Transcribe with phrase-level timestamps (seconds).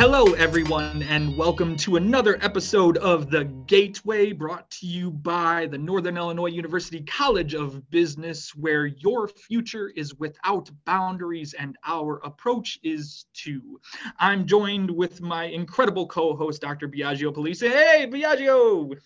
[0.00, 5.76] Hello, everyone, and welcome to another episode of The Gateway brought to you by the
[5.76, 12.78] Northern Illinois University College of Business, where your future is without boundaries and our approach
[12.82, 13.78] is to.
[14.18, 16.88] I'm joined with my incredible co host, Dr.
[16.88, 17.60] Biagio Polise.
[17.60, 18.96] Hey, Biagio!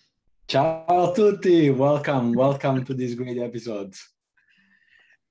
[0.47, 1.71] Ciao tutti.
[1.71, 2.31] Welcome.
[2.31, 3.95] Welcome to this great episode.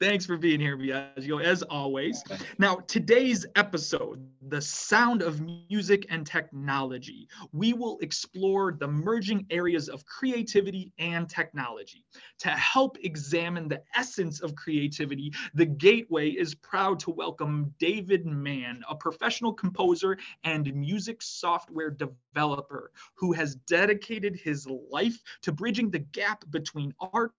[0.05, 2.23] Thanks for being here, Biagio, as always.
[2.59, 9.89] Now, today's episode, The Sound of Music and Technology, we will explore the merging areas
[9.89, 12.05] of creativity and technology.
[12.41, 18.83] To help examine the essence of creativity, The Gateway is proud to welcome David Mann,
[18.91, 26.01] a professional composer and music software developer who has dedicated his life to bridging the
[26.01, 27.33] gap between art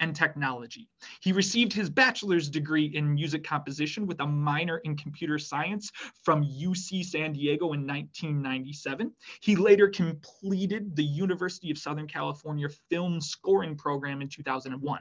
[0.00, 0.88] and technology.
[1.20, 5.90] He received his bachelor's degree in music composition with a minor in computer science
[6.22, 9.12] from UC San Diego in 1997.
[9.40, 15.00] He later completed the University of Southern California film scoring program in 2001.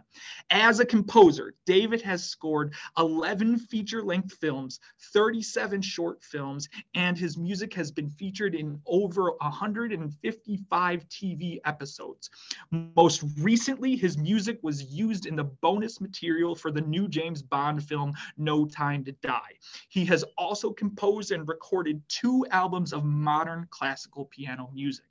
[0.49, 4.79] As a composer, David has scored 11 feature length films,
[5.13, 12.29] 37 short films, and his music has been featured in over 155 TV episodes.
[12.71, 17.83] Most recently, his music was used in the bonus material for the new James Bond
[17.83, 19.53] film, No Time to Die.
[19.89, 25.05] He has also composed and recorded two albums of modern classical piano music.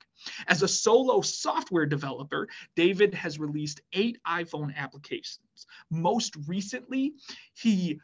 [0.47, 5.67] As a solo software developer, David has released eight iPhone applications.
[5.91, 7.13] Most recently,
[7.53, 7.99] he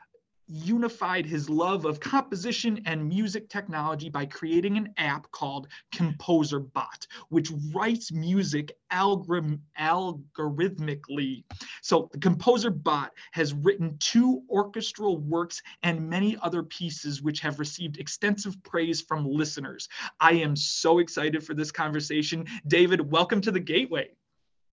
[0.47, 7.07] unified his love of composition and music technology by creating an app called Composer Bot,
[7.29, 11.43] which writes music algorithmically.
[11.81, 17.59] So the Composer Bot has written two orchestral works and many other pieces which have
[17.59, 19.87] received extensive praise from listeners.
[20.19, 22.45] I am so excited for this conversation.
[22.67, 24.09] David, welcome to the Gateway.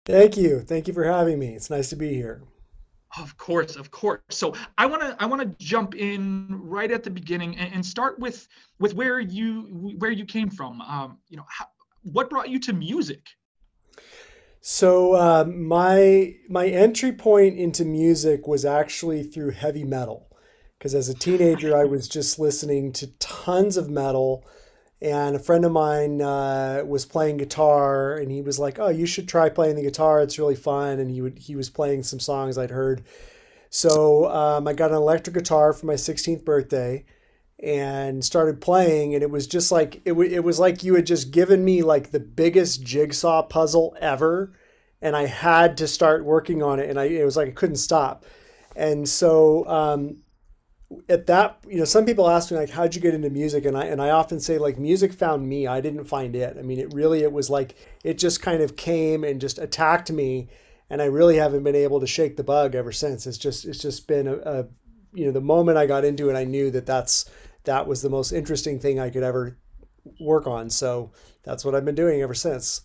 [0.06, 0.60] Thank you.
[0.60, 1.54] Thank you for having me.
[1.54, 2.42] It's nice to be here.
[3.18, 4.20] Of course, of course.
[4.30, 7.84] So I want to I want to jump in right at the beginning and, and,
[7.84, 8.46] start with
[8.78, 10.80] with where you where you came from.
[10.82, 11.66] Um, you know, how,
[12.02, 13.26] what brought you to music?
[14.60, 20.28] So uh, my my entry point into music was actually through heavy metal,
[20.78, 24.44] because as a teenager I was just listening to tons of metal
[25.02, 29.06] and a friend of mine uh, was playing guitar and he was like oh you
[29.06, 30.20] should try playing the guitar.
[30.20, 30.98] It's really fun.
[31.00, 33.02] And he would he was playing some songs i'd heard.
[33.70, 37.04] So um, i got an electric guitar for my 16th birthday
[37.62, 39.14] and started playing.
[39.14, 41.82] And it was just like it, w- it was like you had just given me
[41.82, 44.52] like the biggest jigsaw puzzle ever.
[45.02, 46.90] And i had to start working on it.
[46.90, 48.24] And I, it was like i couldn't stop.
[48.76, 50.18] And so um,
[51.08, 53.64] at that you know some people ask me like how'd you get into music?
[53.64, 55.66] And i and i often say like music found me.
[55.66, 56.56] I didn't find it.
[56.58, 60.10] I mean it really it was like it just kind of came and just attacked
[60.10, 60.48] me
[60.88, 63.26] and i really haven't been able to shake the bug ever since.
[63.26, 64.66] It's just it's just been a, a
[65.12, 67.24] you know the moment i got into it i knew that that's
[67.64, 69.56] that was the most interesting thing i could ever
[70.20, 70.70] work on.
[70.70, 71.12] So
[71.44, 72.82] that's what i've been doing ever since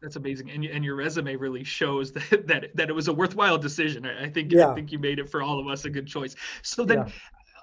[0.00, 0.50] that's amazing.
[0.50, 4.06] And, and your resume really shows that, that that it was a worthwhile decision.
[4.06, 4.68] I think yeah.
[4.68, 6.34] i think you made it for all of us a good choice.
[6.62, 7.08] So then yeah.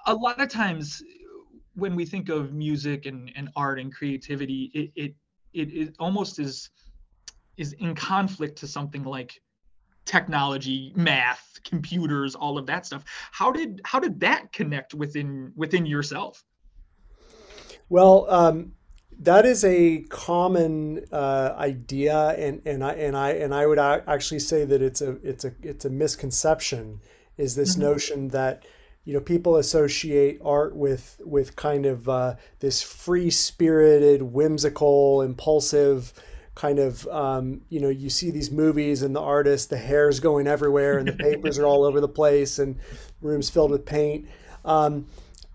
[0.06, 1.02] a lot of times
[1.74, 5.14] when we think of music and, and art and creativity it, it
[5.52, 6.70] it it almost is
[7.56, 9.40] is in conflict to something like
[10.04, 13.04] technology math computers all of that stuff.
[13.30, 16.44] How did how did that connect within within yourself?
[17.88, 18.72] Well um
[19.20, 24.38] that is a common uh, idea, and, and I and I and I would actually
[24.38, 27.00] say that it's a it's a it's a misconception.
[27.36, 27.82] Is this mm-hmm.
[27.82, 28.64] notion that
[29.04, 36.12] you know people associate art with with kind of uh, this free spirited, whimsical, impulsive
[36.54, 40.48] kind of um, you know you see these movies and the artist the hair's going
[40.48, 42.76] everywhere and the papers are all over the place and
[43.20, 44.28] rooms filled with paint.
[44.64, 45.06] Um,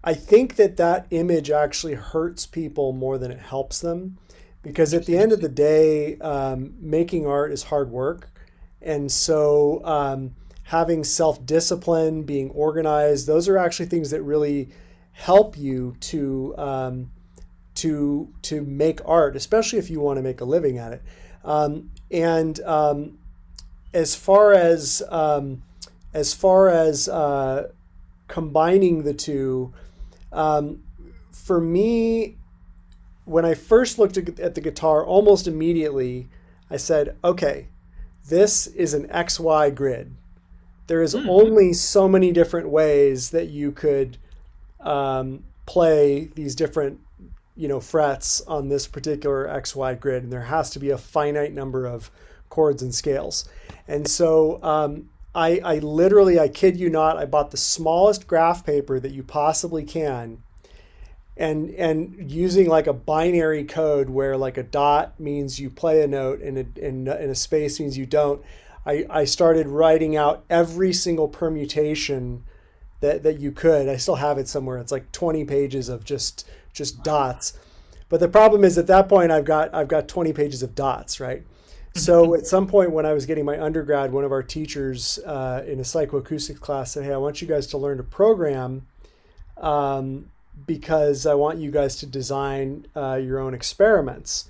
[0.03, 4.17] I think that that image actually hurts people more than it helps them
[4.61, 8.29] because at the end of the day, um, making art is hard work.
[8.81, 14.69] And so um, having self discipline, being organized, those are actually things that really
[15.11, 16.55] help you to.
[16.57, 17.11] Um,
[17.75, 21.01] to to make art, especially if you want to make a living at it.
[21.43, 23.17] Um, and um,
[23.93, 25.63] as far as um,
[26.13, 27.69] as far as uh,
[28.27, 29.73] combining the two,
[30.33, 30.83] um,
[31.31, 32.37] for me,
[33.25, 36.27] when I first looked at the guitar, almost immediately,
[36.69, 37.67] I said, okay,
[38.27, 40.15] this is an XY grid.
[40.87, 41.27] There is mm.
[41.27, 44.17] only so many different ways that you could
[44.81, 46.99] um, play these different
[47.55, 51.53] you know frets on this particular XY grid, and there has to be a finite
[51.53, 52.11] number of
[52.49, 53.47] chords and scales.
[53.87, 58.65] And so um, I, I literally, I kid you not, I bought the smallest graph
[58.65, 60.43] paper that you possibly can
[61.35, 66.07] and and using like a binary code where like a dot means you play a
[66.07, 68.43] note and a, and, and a space means you don't.
[68.85, 72.43] I, I started writing out every single permutation
[72.99, 73.87] that, that you could.
[73.87, 74.77] I still have it somewhere.
[74.77, 77.53] It's like 20 pages of just just dots.
[78.09, 81.19] But the problem is at that point i've got i've got 20 pages of dots
[81.19, 81.43] right
[81.95, 85.63] so at some point when i was getting my undergrad one of our teachers uh,
[85.67, 88.85] in a psychoacoustics class said hey i want you guys to learn to program
[89.57, 90.25] um,
[90.65, 94.49] because I want you guys to design uh, your own experiments.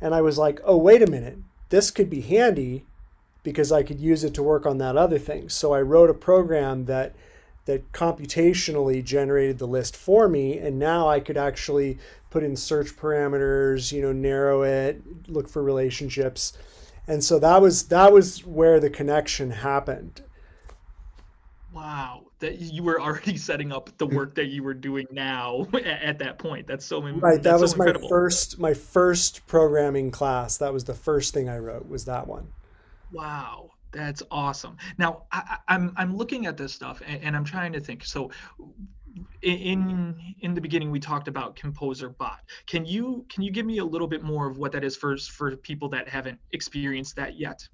[0.00, 1.38] And I was like, oh, wait a minute,
[1.70, 2.84] this could be handy
[3.42, 5.48] because I could use it to work on that other thing.
[5.48, 7.14] So I wrote a program that
[7.66, 11.98] that computationally generated the list for me, and now I could actually
[12.28, 15.00] put in search parameters, you know, narrow it,
[15.30, 16.52] look for relationships.
[17.06, 20.22] And so that was that was where the connection happened.
[21.72, 26.18] Wow that you were already setting up the work that you were doing now at,
[26.18, 26.66] that point.
[26.66, 27.42] That's so right.
[27.42, 30.58] That was so my first my first programming class.
[30.58, 31.88] That was the first thing I wrote.
[31.88, 32.48] Was that one?
[33.12, 34.76] Wow, that's awesome.
[34.98, 38.04] Now I, am I'm, I'm looking at this stuff and, and I'm trying to think.
[38.04, 38.30] So
[39.42, 43.78] in in the beginning we talked about composer bot can you can you give me
[43.78, 47.38] a little bit more of what that is for for people that haven't experienced that
[47.38, 47.66] yet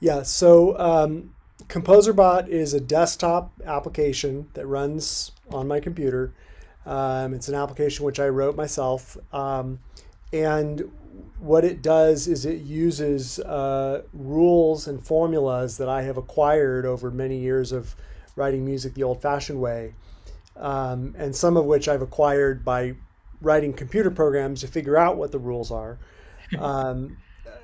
[0.00, 1.34] yeah so um,
[1.68, 6.34] ComposerBot is a desktop application that runs on my computer.
[6.84, 9.16] Um, it's an application which I wrote myself.
[9.32, 9.80] Um,
[10.32, 10.90] and
[11.38, 17.10] what it does is it uses uh, rules and formulas that I have acquired over
[17.10, 17.94] many years of
[18.34, 19.94] writing music the old fashioned way,
[20.56, 22.94] um, and some of which I've acquired by
[23.40, 25.98] writing computer programs to figure out what the rules are.
[26.58, 27.16] Um,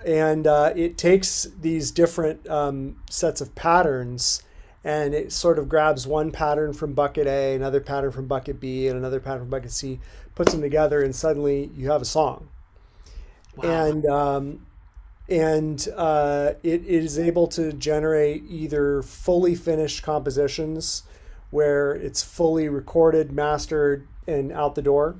[0.06, 4.42] and uh, it takes these different um, sets of patterns
[4.84, 8.88] and it sort of grabs one pattern from bucket A, another pattern from bucket B,
[8.88, 10.00] and another pattern from bucket C,
[10.34, 12.48] puts them together, and suddenly you have a song.
[13.56, 13.86] Wow.
[13.86, 14.66] And um,
[15.28, 21.02] and uh, it, it is able to generate either fully finished compositions
[21.50, 25.16] where it's fully recorded, mastered, and out the door,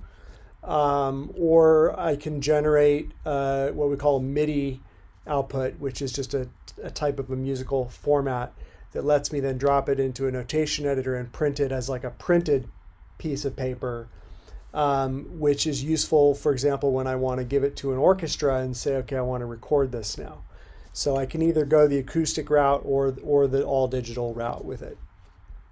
[0.63, 4.81] um, or I can generate uh, what we call MIDI
[5.27, 6.49] output, which is just a,
[6.83, 8.53] a, type of a musical format
[8.93, 12.05] that lets me then drop it into a notation editor and print it as like
[12.05, 12.69] a printed
[13.19, 14.09] piece of paper,
[14.75, 18.61] um, which is useful, for example, when I want to give it to an orchestra
[18.61, 20.43] and say, okay, I want to record this now.
[20.93, 24.83] So I can either go the acoustic route or or the all digital route with
[24.83, 24.99] it.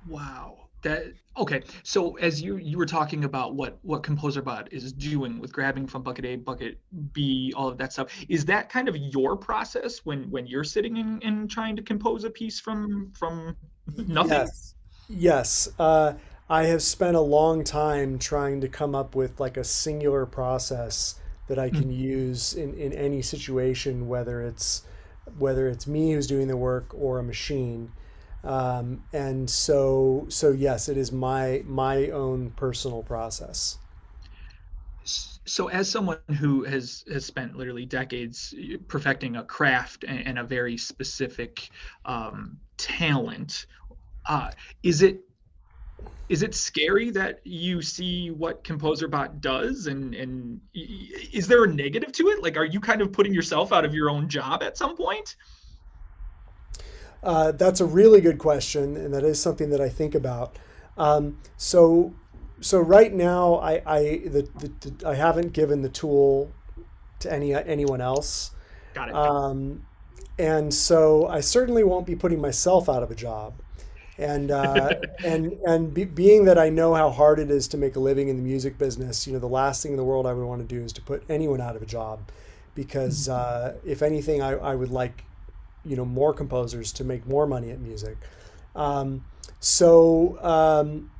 [0.09, 0.69] Wow.
[0.83, 1.63] That okay.
[1.83, 6.03] So as you you were talking about what what composerbot is doing with grabbing from
[6.03, 6.79] bucket a bucket
[7.13, 10.99] b all of that stuff is that kind of your process when when you're sitting
[10.99, 13.57] and, and trying to compose a piece from from
[13.97, 14.33] nothing?
[14.33, 14.75] Yes.
[15.09, 15.69] Yes.
[15.79, 16.15] Uh,
[16.49, 21.19] i have spent a long time trying to come up with like a singular process
[21.49, 21.91] that i can mm-hmm.
[21.91, 24.83] use in in any situation whether it's
[25.39, 27.91] whether it's me who's doing the work or a machine
[28.47, 33.79] um, and so, so yes, it is my my own personal process.
[35.03, 38.55] So, as someone who has has spent literally decades
[38.87, 41.71] perfecting a craft and, and a very specific
[42.05, 43.67] um, talent,
[44.27, 44.51] uh,
[44.85, 45.21] is it
[46.29, 50.61] is it scary that you see what composerbot does and and
[51.33, 53.95] is there a negative to it like are you kind of putting yourself out of
[53.95, 55.37] your own job at some point
[57.23, 60.57] uh, that's a really good question, and that is something that I think about.
[60.97, 62.15] Um, so,
[62.61, 66.53] so right now, I I, the, the, the, I haven't given the tool
[67.21, 68.53] to any anyone else.
[68.95, 69.15] Got it.
[69.15, 69.87] Um,
[70.39, 73.55] and so I certainly won't be putting myself out of a job.
[74.19, 74.91] And uh,
[75.25, 78.29] and and be, being that I know how hard it is to make a living
[78.29, 80.67] in the music business, you know, the last thing in the world I would want
[80.67, 82.21] to do is to put anyone out of a job,
[82.75, 85.25] because uh, if anything, I, I would like
[85.87, 88.17] you know more composers to make more money at music.
[88.75, 89.25] Um,
[89.61, 91.11] so um,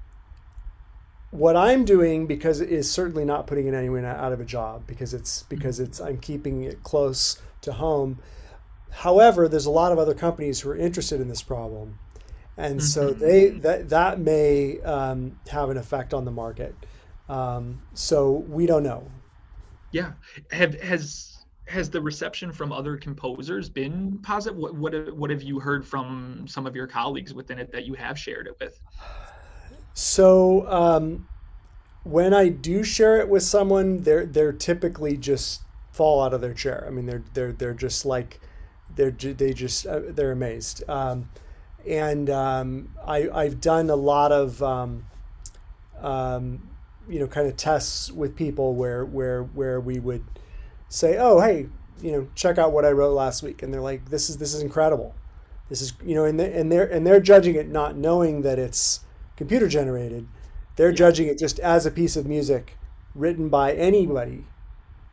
[1.31, 4.87] what I'm doing because it is certainly not putting in anyone out of a job
[4.87, 8.19] because it's because it's I'm keeping it close to home.
[8.91, 11.99] However, there's a lot of other companies who are interested in this problem,
[12.57, 13.21] and so mm-hmm.
[13.21, 16.75] they that that may um, have an effect on the market.
[17.29, 19.11] Um, so we don't know.
[19.93, 20.13] Yeah,
[20.51, 21.36] have has
[21.67, 24.57] has the reception from other composers been positive?
[24.59, 27.95] What what what have you heard from some of your colleagues within it that you
[27.95, 28.81] have shared it with?
[29.95, 31.27] So um,
[32.05, 36.55] when I do share it with someone, they're they're typically just fall out of their
[36.55, 36.85] chair.
[36.87, 38.41] I mean, they're they're they're just like
[38.95, 40.89] they're they just uh, they're amazed.
[40.89, 41.29] Um,
[41.87, 45.07] and um, I I've done a lot of um,
[46.01, 46.69] um,
[47.09, 50.25] you know kind of tests with people where where where we would
[50.89, 51.67] say, oh hey,
[52.01, 54.55] you know, check out what I wrote last week, and they're like, this is this
[54.55, 55.15] is incredible.
[55.69, 58.59] This is you know, and they, and they're and they're judging it not knowing that
[58.59, 59.01] it's
[59.37, 60.29] computer generated.
[60.77, 60.97] They're yeah.
[60.97, 62.77] judging it just as a piece of music
[63.15, 64.45] written by anybody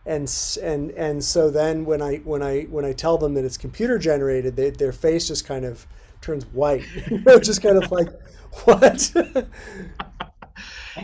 [0.05, 0.29] and
[0.61, 3.97] and and so then when I when I when I tell them that it's computer
[3.97, 5.87] generated, they, their face just kind of
[6.21, 6.83] turns white.
[7.41, 8.09] just kind of like
[8.65, 9.13] what?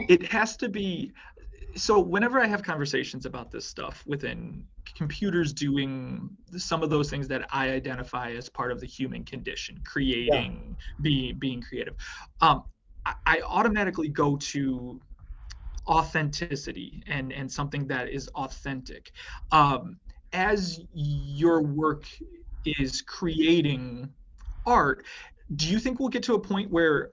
[0.09, 1.13] it has to be.
[1.75, 4.63] So whenever I have conversations about this stuff within
[4.95, 9.81] computers doing some of those things that I identify as part of the human condition,
[9.85, 11.01] creating, yeah.
[11.01, 11.95] being being creative,
[12.41, 12.63] um,
[13.05, 15.01] I, I automatically go to
[15.87, 19.11] authenticity and and something that is authentic
[19.51, 19.97] um,
[20.33, 22.03] as your work
[22.65, 24.07] is creating
[24.65, 25.05] art
[25.55, 27.11] do you think we'll get to a point where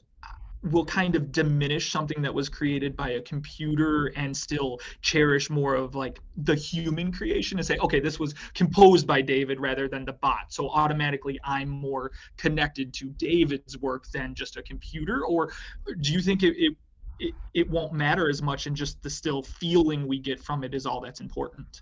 [0.70, 5.74] we'll kind of diminish something that was created by a computer and still cherish more
[5.74, 10.04] of like the human creation and say okay this was composed by david rather than
[10.04, 10.46] the bot.
[10.52, 15.52] So automatically i'm more connected to david's work than just a computer or
[16.00, 16.76] do you think it, it
[17.18, 20.74] it, it won't matter as much and just the still feeling we get from it
[20.74, 21.80] is all that's important?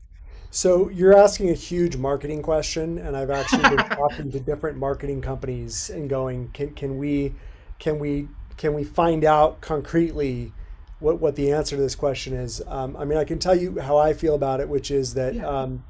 [0.50, 5.20] So you're asking a huge marketing question and i've actually been talking to different marketing
[5.20, 7.34] companies and going can, can we
[7.80, 10.52] can we can we find out concretely
[11.00, 13.80] what, what the answer to this question is um, i mean i can tell you
[13.80, 15.46] how i feel about it which is that yeah.
[15.46, 15.84] um,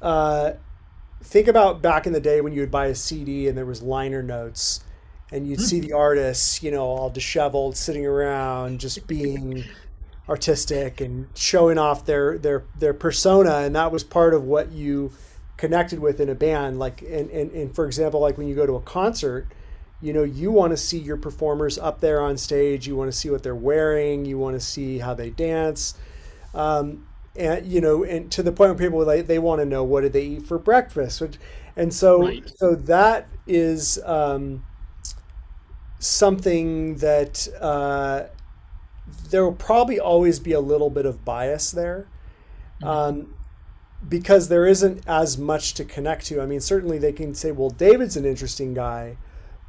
[0.00, 0.52] uh,
[1.22, 3.82] think about back in the day when you would buy a cd and there was
[3.82, 4.84] liner notes
[5.30, 9.64] and you'd see the artists, you know, all disheveled, sitting around, just being
[10.28, 15.12] artistic and showing off their their their persona, and that was part of what you
[15.56, 16.78] connected with in a band.
[16.78, 19.46] Like, and and, and for example, like when you go to a concert,
[20.00, 22.86] you know, you want to see your performers up there on stage.
[22.86, 24.24] You want to see what they're wearing.
[24.24, 25.94] You want to see how they dance.
[26.54, 29.84] Um, and you know, and to the point where people like they want to know
[29.84, 31.22] what did they eat for breakfast,
[31.76, 32.50] and so right.
[32.56, 34.00] so that is.
[34.04, 34.64] Um,
[35.98, 38.24] something that uh,
[39.30, 42.06] there will probably always be a little bit of bias there
[42.80, 42.88] mm-hmm.
[42.88, 43.34] um,
[44.08, 46.40] because there isn't as much to connect to.
[46.40, 49.16] I mean, certainly they can say, well, David's an interesting guy.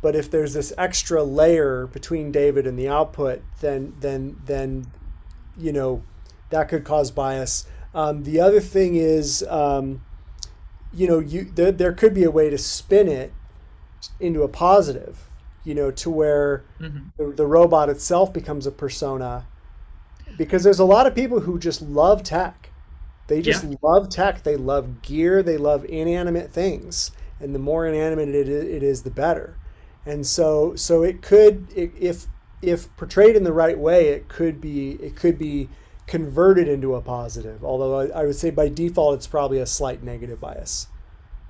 [0.01, 4.87] But if there's this extra layer between David and the output, then then then
[5.57, 6.03] you know
[6.49, 7.65] that could cause bias.
[7.93, 10.01] Um, the other thing is, um,
[10.93, 13.33] you know, you there, there could be a way to spin it
[14.19, 15.29] into a positive
[15.63, 17.09] you know, to where mm-hmm.
[17.17, 19.45] the, the robot itself becomes a persona.
[20.37, 22.71] Because there's a lot of people who just love tech.
[23.27, 23.75] They just yeah.
[23.81, 24.43] love tech.
[24.43, 25.43] They love gear.
[25.43, 27.11] They love inanimate things.
[27.39, 29.57] And the more inanimate it is, it is the better.
[30.05, 32.27] And so, so it could, if
[32.61, 35.69] if portrayed in the right way, it could be it could be
[36.07, 37.63] converted into a positive.
[37.63, 40.87] Although I, I would say by default, it's probably a slight negative bias.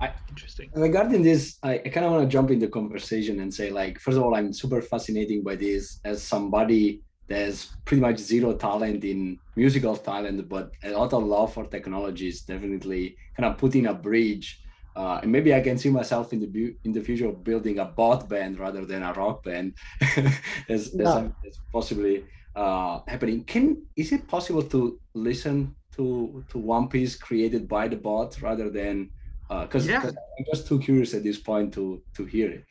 [0.00, 0.70] I, Interesting.
[0.74, 3.98] Regarding this, I, I kind of want to jump in the conversation and say, like,
[3.98, 9.04] first of all, I'm super fascinated by this as somebody there's pretty much zero talent
[9.04, 13.86] in musical talent, but a lot of love for technology is definitely kind of putting
[13.86, 14.60] a bridge.
[14.96, 17.84] Uh, and maybe I can see myself in the bu- in the future building a
[17.84, 19.74] bot band rather than a rock band.
[20.68, 21.32] as, no.
[21.72, 22.24] possibly
[22.56, 23.44] uh, happening.
[23.44, 28.70] Can is it possible to listen to to one piece created by the bot rather
[28.70, 29.10] than
[29.48, 30.02] because uh, yeah.
[30.04, 32.64] I'm just too curious at this point to to hear it.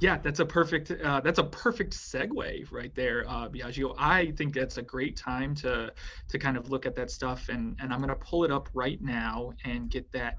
[0.00, 3.94] Yeah, that's a perfect uh, that's a perfect segue right there, uh, Biagio.
[3.96, 5.92] I think that's a great time to
[6.28, 9.00] to kind of look at that stuff, and and I'm gonna pull it up right
[9.00, 10.38] now and get that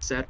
[0.00, 0.28] set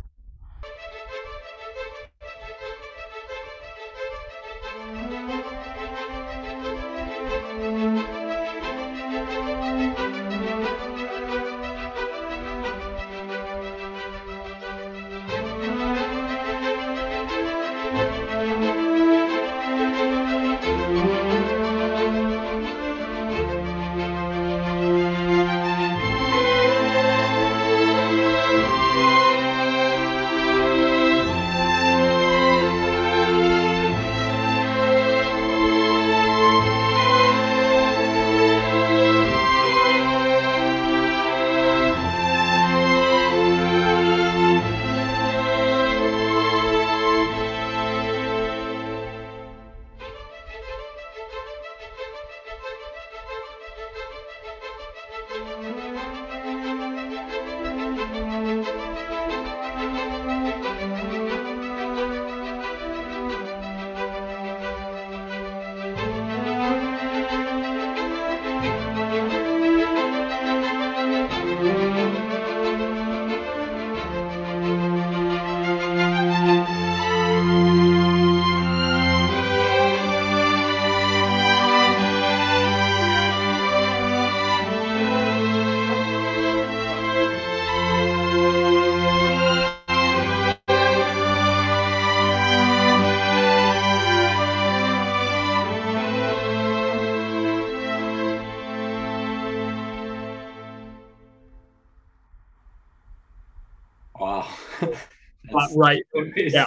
[105.79, 106.03] right.
[106.37, 106.65] Yeah.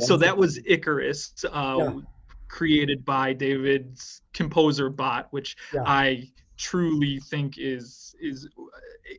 [0.00, 2.00] So that was Icarus, uh, yeah.
[2.48, 5.82] created by David's composer bot, which yeah.
[5.86, 8.48] I truly think is is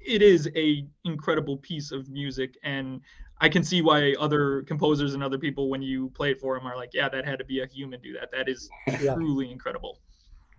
[0.06, 3.02] it is a incredible piece of music and
[3.42, 6.68] I can see why other composers and other people, when you play it for them,
[6.68, 8.32] are like, "Yeah, that had to be a human do that.
[8.32, 8.70] That is
[9.02, 9.16] yeah.
[9.16, 10.00] truly incredible."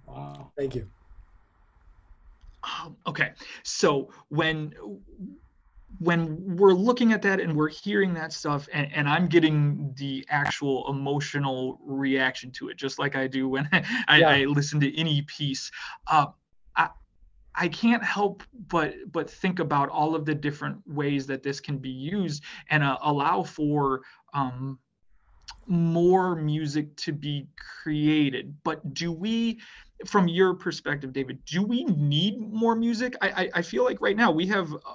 [0.07, 0.51] Wow!
[0.57, 0.89] Thank you.
[2.63, 3.33] Um, okay,
[3.63, 4.75] so when
[6.01, 10.25] when we're looking at that and we're hearing that stuff and, and i'm getting the
[10.31, 13.69] actual emotional reaction to it just like i do when
[14.09, 14.29] i, yeah.
[14.31, 15.71] I listen to any piece
[16.07, 16.27] uh,
[16.75, 16.89] I,
[17.55, 21.79] I can't help but but think about all of the different ways that this can
[21.79, 24.01] be used and uh, allow for
[24.33, 24.79] um,
[25.67, 27.47] more music to be
[27.83, 29.61] created but do we
[30.07, 33.15] from your perspective, David, do we need more music?
[33.21, 34.95] I, I, I feel like right now we have uh,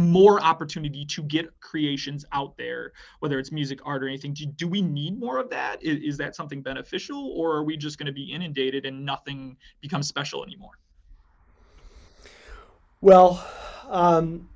[0.00, 4.34] more opportunity to get creations out there, whether it's music, art, or anything.
[4.34, 5.82] Do, do we need more of that?
[5.82, 9.56] Is, is that something beneficial, or are we just going to be inundated and nothing
[9.80, 10.78] becomes special anymore?
[13.00, 13.46] Well,
[13.88, 14.48] um,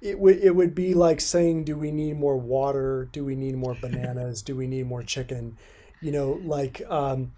[0.00, 3.08] it would it would be like saying, do we need more water?
[3.12, 4.42] Do we need more bananas?
[4.42, 5.56] do we need more chicken?
[6.00, 6.82] You know, like.
[6.88, 7.32] Um,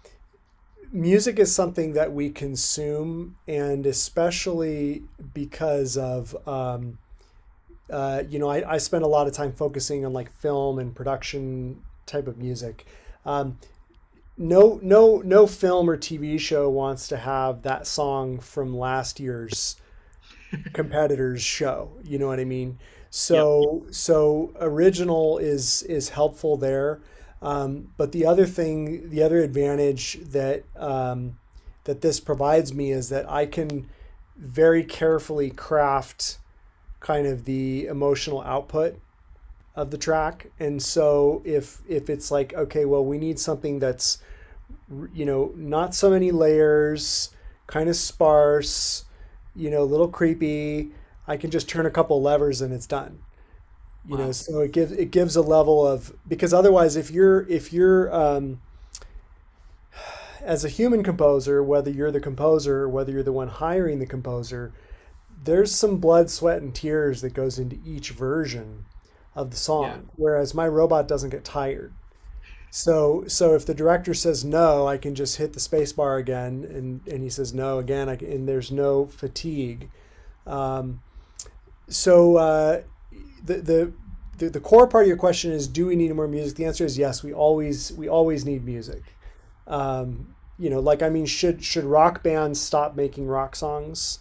[0.91, 5.03] music is something that we consume, and especially
[5.33, 6.97] because of, um,
[7.89, 10.95] uh, you know, I, I spend a lot of time focusing on like film and
[10.95, 12.85] production type of music.
[13.25, 13.57] Um,
[14.37, 19.77] no, no, no film or TV show wants to have that song from last year's
[20.73, 21.91] competitor's show.
[22.03, 22.79] You know what I mean?
[23.09, 23.93] So, yep.
[23.93, 26.99] so original is is helpful there.
[27.41, 31.37] Um, but the other thing, the other advantage that um,
[31.85, 33.87] that this provides me is that I can
[34.35, 36.39] very carefully craft
[37.05, 38.99] kind of the emotional output
[39.75, 40.47] of the track.
[40.59, 44.17] And so if if it's like okay, well, we need something that's
[45.13, 47.29] you know not so many layers,
[47.67, 49.05] kind of sparse,
[49.55, 50.91] you know, a little creepy.
[51.27, 53.19] I can just turn a couple levers and it's done
[54.07, 54.25] you wow.
[54.25, 58.13] know so it gives it gives a level of because otherwise if you're if you're
[58.13, 58.61] um,
[60.41, 64.05] as a human composer whether you're the composer or whether you're the one hiring the
[64.05, 64.71] composer
[65.45, 68.85] there's some blood sweat and tears that goes into each version
[69.35, 69.97] of the song yeah.
[70.15, 71.93] whereas my robot doesn't get tired.
[72.71, 76.65] So so if the director says no i can just hit the space bar again
[76.69, 79.89] and and he says no again I can, and there's no fatigue.
[80.45, 81.01] Um,
[81.87, 82.81] so uh,
[83.43, 83.93] the, the
[84.37, 86.57] the, the core part of your question is do we need more music?
[86.57, 89.03] The answer is yes we always we always need music.
[89.67, 94.19] Um, you know like i mean should should rock bands stop making rock songs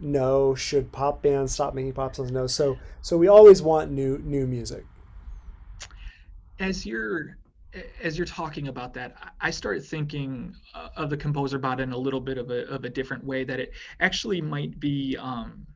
[0.00, 4.18] no should pop bands stop making pop songs no so so we always want new
[4.18, 4.84] new music
[6.58, 7.36] as you're
[8.02, 11.96] as you're talking about that i started thinking uh, of the composer bot in a
[11.96, 15.66] little bit of a, of a different way that it actually might be um,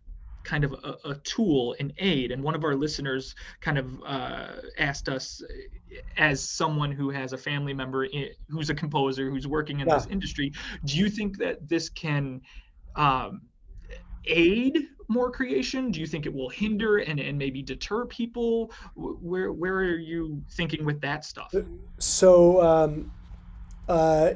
[0.46, 2.30] kind of a, a, tool, an aid.
[2.30, 5.42] And one of our listeners kind of uh, asked us,
[6.16, 9.96] as someone who has a family member in, who's a composer who's working in yeah.
[9.96, 10.52] this industry,
[10.84, 12.40] do you think that this can
[12.94, 13.42] um,
[14.26, 15.90] aid more creation?
[15.90, 18.72] Do you think it will hinder and, and maybe deter people?
[18.94, 21.54] Where where are you thinking with that stuff?
[21.98, 22.62] So.
[22.62, 23.12] Um,
[23.88, 24.34] uh,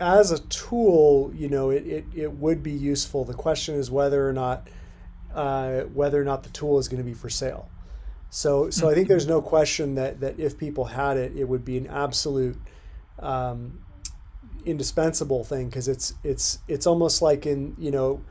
[0.00, 3.24] as a tool, you know, it, it, it would be useful.
[3.24, 4.68] The question is whether or not
[5.34, 7.68] uh, whether or not the tool is going to be for sale.
[8.30, 11.64] So, so I think there's no question that that if people had it, it would
[11.64, 12.58] be an absolute
[13.18, 13.80] um,
[14.64, 18.22] indispensable thing because it's it's it's almost like in you know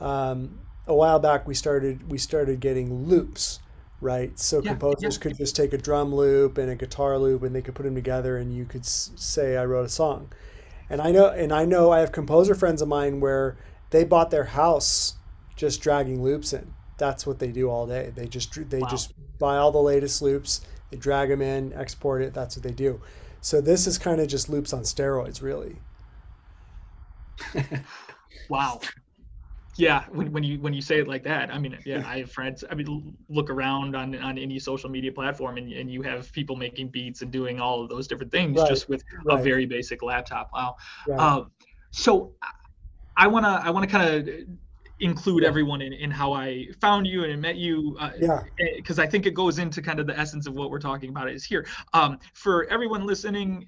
[0.00, 3.60] um, a while back we started we started getting loops
[4.00, 5.22] right so yeah, composers yeah.
[5.22, 7.94] could just take a drum loop and a guitar loop and they could put them
[7.94, 10.32] together and you could say i wrote a song
[10.88, 13.58] and i know and i know i have composer friends of mine where
[13.90, 15.16] they bought their house
[15.60, 16.72] just dragging loops in.
[16.96, 18.12] That's what they do all day.
[18.14, 18.88] They just they wow.
[18.88, 22.32] just buy all the latest loops, they drag them in, export it.
[22.32, 23.00] That's what they do.
[23.42, 25.76] So this is kind of just loops on steroids, really.
[28.48, 28.80] wow.
[29.80, 32.30] Yeah, when, when you when you say it like that, I mean, yeah, I have
[32.30, 32.64] friends.
[32.70, 36.56] I mean, look around on on any social media platform, and and you have people
[36.56, 38.68] making beats and doing all of those different things right.
[38.68, 39.40] just with right.
[39.40, 40.50] a very basic laptop.
[40.52, 40.76] Wow.
[41.08, 41.18] Right.
[41.18, 41.50] Um,
[41.90, 42.32] so
[43.16, 44.34] I wanna I wanna kind of
[45.00, 45.48] include yeah.
[45.48, 47.96] everyone in, in how I found you and met you.
[47.98, 48.42] Uh, yeah.
[48.76, 51.30] Because I think it goes into kind of the essence of what we're talking about
[51.30, 51.66] is here.
[51.94, 53.66] Um, for everyone listening,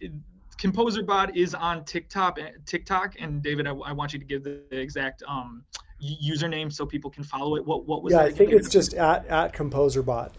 [0.59, 2.38] ComposerBot is on TikTok.
[2.66, 5.64] TikTok, and David, I, I want you to give the exact um,
[6.02, 7.64] username so people can follow it?
[7.64, 8.12] What what was?
[8.12, 10.32] Yeah, I think it's just at at ComposerBot.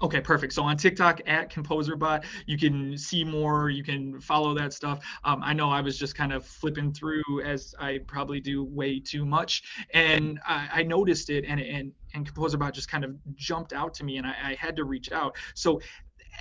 [0.00, 0.52] Okay, perfect.
[0.52, 3.68] So on TikTok at ComposerBot, you can see more.
[3.68, 5.04] You can follow that stuff.
[5.24, 9.00] Um, I know I was just kind of flipping through as I probably do way
[9.00, 13.72] too much, and I, I noticed it, and and and ComposerBot just kind of jumped
[13.72, 15.36] out to me, and I, I had to reach out.
[15.54, 15.80] So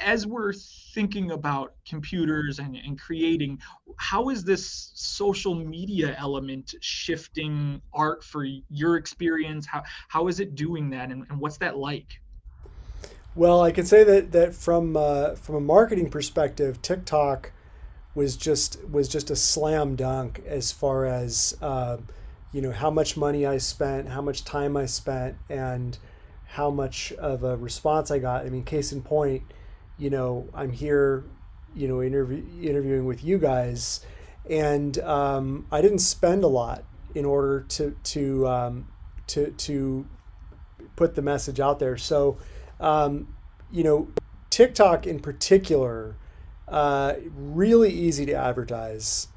[0.04, 3.60] as we're thinking about computers and, and creating,
[3.98, 9.66] how is this social media element shifting art for your experience?
[9.66, 12.20] How how is it doing that, and, and what's that like?
[13.36, 17.52] Well, I can say that that from uh, from a marketing perspective, TikTok
[18.16, 21.98] was just was just a slam dunk as far as uh,
[22.52, 25.98] you know how much money I spent, how much time I spent, and
[26.48, 28.46] how much of a response I got.
[28.46, 29.44] I mean, case in point,
[29.98, 31.24] you know, I'm here,
[31.76, 34.06] you know, interview, interviewing with you guys,
[34.50, 36.84] and um, I didn't spend a lot
[37.16, 38.88] in order to to um,
[39.28, 40.08] to to
[40.96, 41.98] put the message out there.
[41.98, 42.38] So
[42.80, 43.36] um,
[43.72, 44.10] you know,
[44.50, 46.16] TikTok in particular,
[46.68, 49.28] uh, really easy to advertise,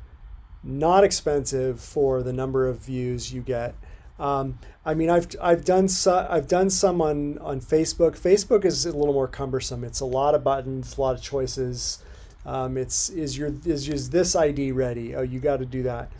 [0.62, 3.74] not expensive for the number of views you get.
[4.20, 8.18] Um, I mean, I've I've done so, I've done some on on Facebook.
[8.18, 9.82] Facebook is a little more cumbersome.
[9.82, 12.04] It's a lot of buttons, a lot of choices.
[12.44, 15.16] Um, it's is your is is this ID ready?
[15.16, 16.12] Oh, you got to do that.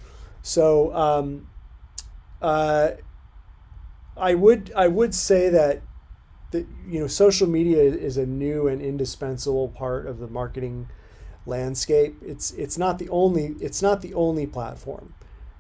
[0.43, 1.49] So um,
[2.41, 2.93] uh,
[4.17, 5.83] I would I would say that
[6.53, 10.89] that you know social media is a new and indispensable part of the marketing
[11.47, 12.17] landscape.
[12.23, 15.15] It's it's not the only it's not the only platform,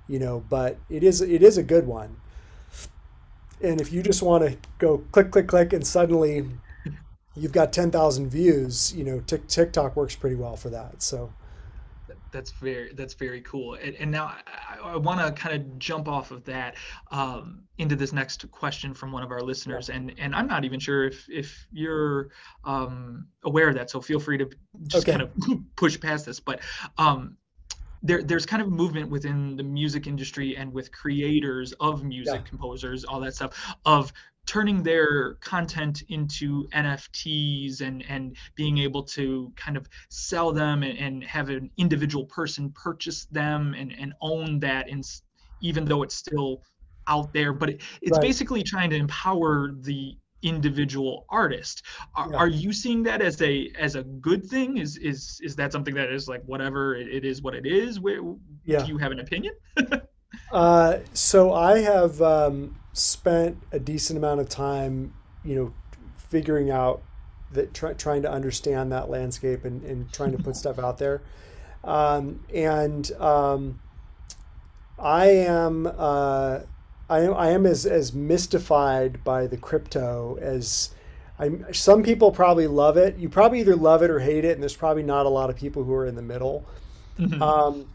[0.08, 2.16] you know, but it is it is a good one.
[3.62, 6.46] And if you just want to go click click click and suddenly
[7.36, 11.02] you've got 10,000 views, you know, TikTok works pretty well for that.
[11.02, 11.32] So
[12.32, 16.08] that's very that's very cool and, and now i, I want to kind of jump
[16.08, 16.76] off of that
[17.10, 20.80] um, into this next question from one of our listeners and and i'm not even
[20.80, 22.30] sure if if you're
[22.64, 24.48] um, aware of that so feel free to
[24.86, 25.18] just okay.
[25.18, 25.30] kind of
[25.76, 26.60] push past this but
[26.98, 27.36] um,
[28.02, 32.48] there, there's kind of movement within the music industry and with creators of music yeah.
[32.48, 34.12] composers all that stuff of
[34.46, 40.98] turning their content into NFTs and and being able to kind of sell them and,
[40.98, 45.04] and have an individual person purchase them and, and own that and
[45.60, 46.62] even though it's still
[47.06, 48.22] out there but it, it's right.
[48.22, 51.82] basically trying to empower the individual artist
[52.14, 52.36] are, yeah.
[52.36, 55.94] are, you seeing that as a as a good thing is is is that something
[55.94, 58.20] that is like whatever it, it is what it is Where,
[58.64, 58.82] yeah.
[58.82, 59.54] do you have an opinion
[60.52, 65.74] uh, so i have um, spent a decent amount of time, you know,
[66.16, 67.02] figuring out
[67.52, 71.22] that try, trying to understand that landscape and, and trying to put stuff out there.
[71.82, 73.80] Um, and um,
[74.98, 76.60] I am uh,
[77.10, 80.94] I am I am as as mystified by the crypto as
[81.38, 81.66] I'm.
[81.74, 83.16] Some people probably love it.
[83.16, 85.56] You probably either love it or hate it, and there's probably not a lot of
[85.56, 86.64] people who are in the middle.
[87.18, 87.42] Mm-hmm.
[87.42, 87.86] Um,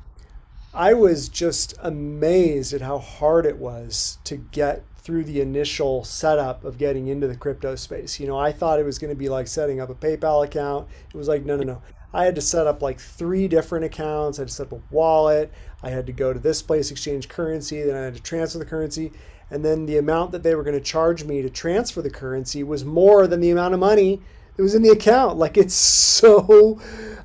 [0.74, 6.66] I was just amazed at how hard it was to get through the initial setup
[6.66, 8.20] of getting into the crypto space.
[8.20, 10.90] You know, I thought it was going to be like setting up a PayPal account.
[11.14, 11.82] It was like, no, no, no.
[12.16, 14.40] I had to set up like three different accounts.
[14.40, 15.52] I had to set up a wallet.
[15.84, 17.82] I had to go to this place, exchange currency.
[17.84, 19.12] Then I had to transfer the currency.
[19.52, 22.64] And then the amount that they were going to charge me to transfer the currency
[22.64, 24.22] was more than the amount of money
[24.56, 25.38] that was in the account.
[25.38, 26.80] Like it's so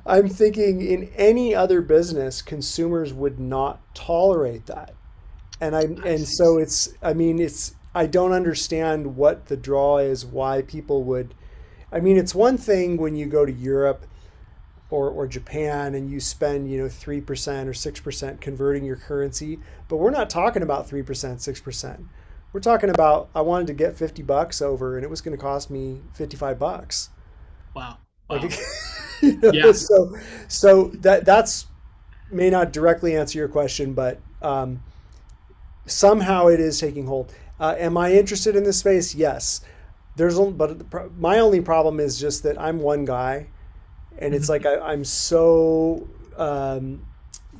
[0.05, 4.93] I'm thinking in any other business, consumers would not tolerate that.
[5.61, 10.25] And I and so it's I mean it's I don't understand what the draw is
[10.25, 11.33] why people would
[11.93, 14.05] I mean it's one thing when you go to Europe
[14.91, 17.21] or, or Japan and you spend, you know, 3%
[17.65, 22.05] or 6% converting your currency, but we're not talking about 3%, 6%.
[22.53, 25.41] We're talking about I wanted to get 50 bucks over and it was going to
[25.41, 27.09] cost me 55 bucks.
[27.73, 27.97] Wow.
[28.29, 28.37] wow.
[28.37, 28.51] Like,
[29.21, 29.71] you know, yeah.
[29.71, 30.17] So,
[30.49, 31.67] so that that's
[32.29, 34.83] may not directly answer your question, but um,
[35.85, 37.33] somehow it is taking hold.
[37.59, 39.15] Uh, am I interested in this space?
[39.15, 39.61] Yes.
[40.17, 43.47] There's, but my only problem is just that I'm one guy,
[44.21, 46.07] and it's like I, am so,
[46.37, 47.05] um,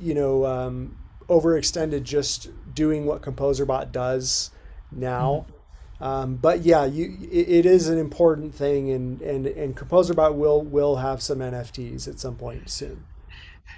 [0.00, 0.96] you know, um,
[1.28, 4.50] overextended just doing what ComposerBot does
[4.90, 5.46] now.
[5.48, 6.04] Mm-hmm.
[6.04, 10.62] Um, but yeah, you it, it is an important thing, and and and ComposerBot will
[10.62, 13.04] will have some NFTs at some point soon.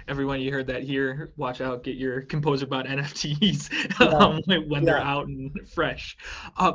[0.07, 1.31] Everyone, you heard that here.
[1.37, 4.07] Watch out, get your ComposerBot NFTs yeah.
[4.07, 4.93] um, when, when yeah.
[4.93, 6.17] they're out and fresh.
[6.57, 6.73] Uh,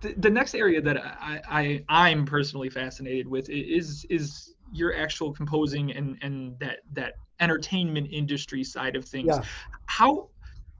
[0.00, 5.32] the, the next area that I, I I'm personally fascinated with is is your actual
[5.32, 9.28] composing and and that that entertainment industry side of things.
[9.28, 9.42] Yeah.
[9.86, 10.28] How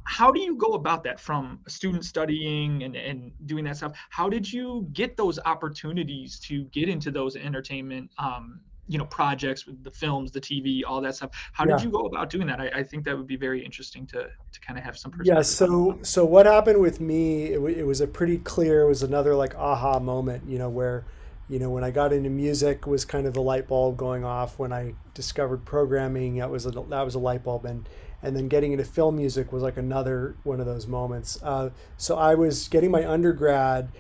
[0.05, 3.92] how do you go about that from a student studying and, and doing that stuff
[4.09, 9.66] how did you get those opportunities to get into those entertainment um, you know projects
[9.66, 12.61] with the films the tv all that stuff how did you go about doing that
[12.61, 15.37] I, I, think that would be very interesting to to kind of have some perspective
[15.37, 19.05] yeah so so what happened with me it, it was a pretty clear it was
[19.05, 21.05] another like aha moment you know where
[21.51, 24.59] you know when i got into music was kind of the light bulb going off
[24.59, 27.89] when i discovered programming that was a that was a light bulb and
[28.23, 32.17] and then getting into film music was like another one of those moments uh, so
[32.17, 33.91] i was getting my undergrad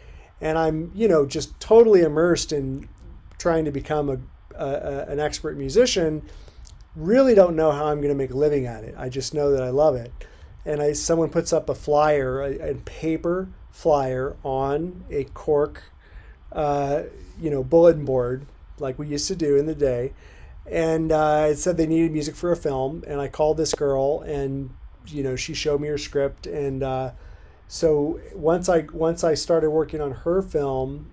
[0.40, 2.88] and i'm you know just totally immersed in
[3.38, 4.18] trying to become a
[4.60, 6.22] a, an expert musician,
[6.94, 8.94] really don't know how I'm going to make a living at it.
[8.96, 10.12] I just know that I love it.
[10.64, 15.84] And I, someone puts up a flyer, a, a paper flyer on a cork,
[16.52, 17.02] uh,
[17.40, 18.46] you know, bulletin board
[18.78, 20.12] like we used to do in the day.
[20.70, 23.02] And uh, it said they needed music for a film.
[23.06, 24.70] And I called this girl, and
[25.06, 26.46] you know, she showed me her script.
[26.46, 27.12] And uh,
[27.66, 31.10] so once I once I started working on her film,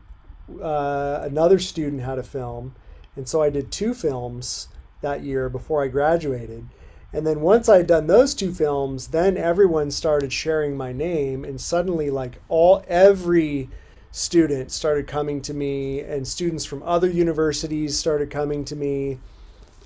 [0.62, 2.76] uh, another student had a film
[3.18, 4.70] and so I did two films
[5.02, 6.68] that year before I graduated.
[7.12, 11.44] And then once I had done those two films, then everyone started sharing my name
[11.44, 13.70] and suddenly like all every
[14.12, 19.20] student started coming to me and students from other universities started coming to me.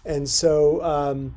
[0.06, 1.36] And so um,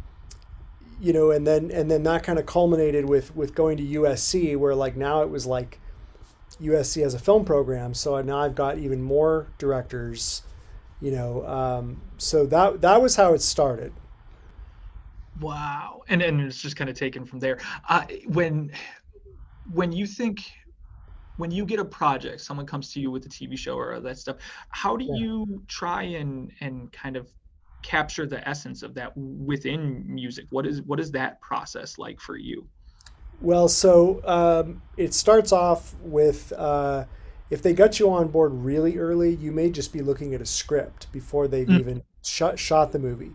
[1.00, 4.56] you know, and then and then that kind of culminated with with going to USC
[4.56, 5.78] where like now it was like
[6.60, 7.94] USC has a film program.
[7.94, 10.42] So now I've got even more directors
[11.04, 13.92] you know um, so that that was how it started
[15.40, 18.72] wow and and it's just kind of taken from there uh, when
[19.72, 20.50] when you think
[21.36, 24.18] when you get a project someone comes to you with a tv show or that
[24.18, 24.36] stuff
[24.70, 25.14] how do yeah.
[25.14, 27.30] you try and and kind of
[27.82, 32.36] capture the essence of that within music what is what is that process like for
[32.36, 32.66] you
[33.40, 37.04] well so um, it starts off with uh,
[37.50, 40.46] if they got you on board really early, you may just be looking at a
[40.46, 41.78] script before they've mm.
[41.78, 43.32] even shot, shot the movie.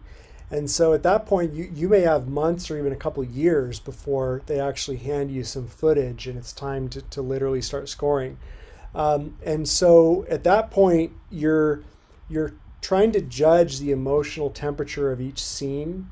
[0.51, 3.79] And so at that point, you, you may have months or even a couple years
[3.79, 8.37] before they actually hand you some footage and it's time to, to literally start scoring.
[8.95, 11.83] Um, and so at that point, you're,
[12.27, 16.09] you're trying to judge the emotional temperature of each scene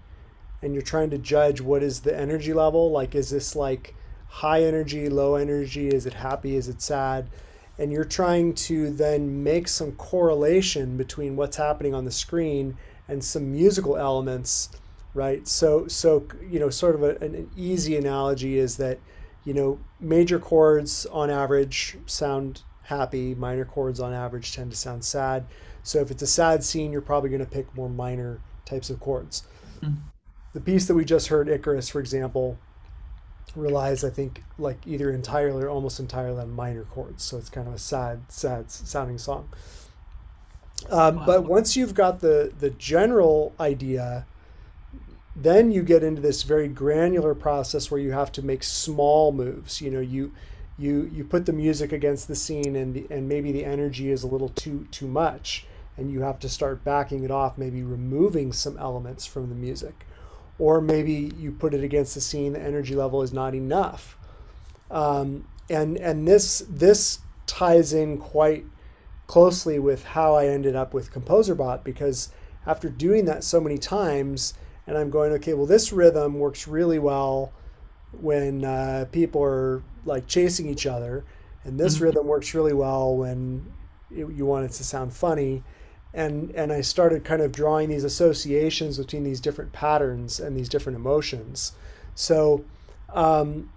[0.62, 2.92] and you're trying to judge what is the energy level.
[2.92, 3.96] Like, is this like
[4.28, 5.88] high energy, low energy?
[5.88, 6.56] Is it happy?
[6.56, 7.28] Is it sad?
[7.80, 12.76] and you're trying to then make some correlation between what's happening on the screen
[13.08, 14.70] and some musical elements
[15.14, 19.00] right so so you know sort of a, an easy analogy is that
[19.46, 25.04] you know major chords on average sound happy minor chords on average tend to sound
[25.04, 25.46] sad
[25.84, 29.00] so if it's a sad scene you're probably going to pick more minor types of
[29.00, 29.44] chords
[29.82, 29.96] mm-hmm.
[30.54, 32.58] the piece that we just heard icarus for example
[33.58, 37.24] relies, I think, like either entirely or almost entirely on minor chords.
[37.24, 39.50] So it's kind of a sad, sad sounding song.
[40.90, 41.26] Um, wow.
[41.26, 44.26] But once you've got the the general idea,
[45.36, 49.82] then you get into this very granular process where you have to make small moves.
[49.82, 50.32] You know, you
[50.78, 54.24] you you put the music against the scene, and the, and maybe the energy is
[54.24, 55.66] a little too too much,
[55.98, 60.06] and you have to start backing it off, maybe removing some elements from the music
[60.60, 64.18] or maybe you put it against the scene the energy level is not enough
[64.90, 68.66] um, and and this this ties in quite
[69.28, 72.30] closely with how I ended up with ComposerBot because
[72.66, 74.54] after doing that so many times
[74.86, 77.52] and I'm going okay well this rhythm works really well
[78.12, 81.26] when uh, people are like chasing each other
[81.64, 82.06] and this mm-hmm.
[82.06, 83.72] rhythm works really well when
[84.10, 85.64] it, you want it to sound funny
[86.14, 90.68] and and I started kind of drawing these associations between these different patterns and these
[90.68, 91.74] different emotions.
[92.16, 92.66] So
[93.14, 93.72] um,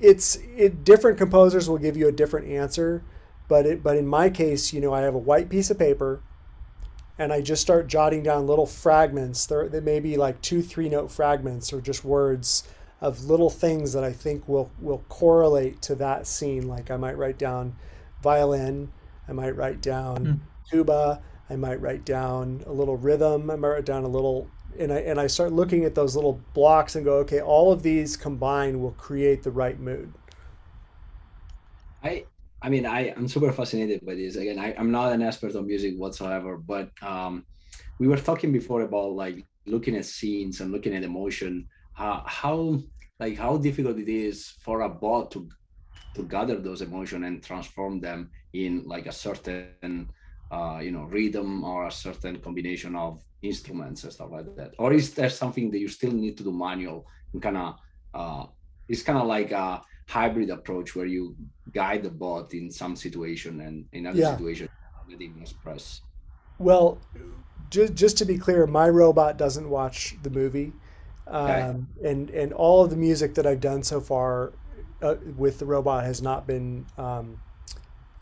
[0.00, 3.02] it's it different composers will give you a different answer,
[3.50, 6.22] but it but in my case, you know, I have a white piece of paper
[7.18, 9.44] and I just start jotting down little fragments.
[9.44, 12.62] There, there may be like two, three note fragments or just words
[13.00, 16.68] of little things that I think will will correlate to that scene.
[16.68, 17.74] Like I might write down
[18.22, 18.92] violin,
[19.28, 21.20] I might write down mm tuba.
[21.50, 23.50] I might write down a little rhythm.
[23.50, 26.40] I might write down a little, and I and I start looking at those little
[26.54, 30.12] blocks and go, okay, all of these combined will create the right mood.
[32.04, 32.26] I
[32.62, 34.36] I mean I I'm super fascinated by this.
[34.36, 37.44] Again, I, I'm not an expert on music whatsoever, but um,
[37.98, 41.68] we were talking before about like looking at scenes and looking at emotion.
[41.98, 42.80] Uh, how
[43.18, 45.48] like how difficult it is for a bot to
[46.14, 50.10] to gather those emotions and transform them in like a certain
[50.50, 54.92] uh, you know rhythm or a certain combination of instruments and stuff like that or
[54.92, 57.76] is there something that you still need to do manual and kind of
[58.12, 58.44] uh,
[58.88, 61.36] it's kind of like a hybrid approach where you
[61.72, 64.32] guide the bot in some situation and in other yeah.
[64.32, 64.68] situation
[65.08, 66.02] let him express.
[66.58, 66.98] Well,
[67.70, 70.72] just just to be clear, my robot doesn't watch the movie,
[71.26, 71.62] okay.
[71.62, 74.52] um, and and all of the music that I've done so far
[75.02, 77.40] uh, with the robot has not been um,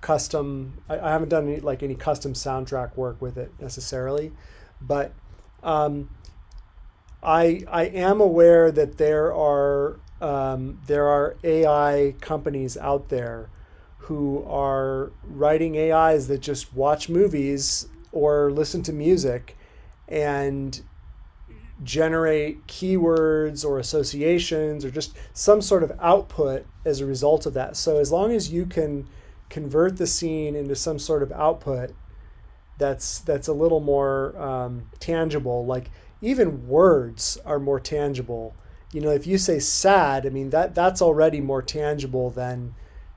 [0.01, 0.83] custom.
[0.88, 4.33] I, I, haven't done any like any custom soundtrack work with it necessarily,
[4.81, 5.12] but
[5.62, 6.11] um,
[7.22, 13.48] I I am aware that there are um, there are AI companies out there
[13.98, 19.57] who are writing AIs that just watch movies or listen to music
[20.09, 20.83] and
[21.85, 27.76] generate keywords or associations or just some sort of output as a result of that.
[27.76, 29.07] So as long as you can
[29.48, 31.94] convert the scene into some sort of output
[32.78, 35.90] that's that's a little more um, tangible, like
[36.22, 38.54] even words are more tangible.
[38.92, 42.74] You know, if you say sad, I mean that that's already more tangible than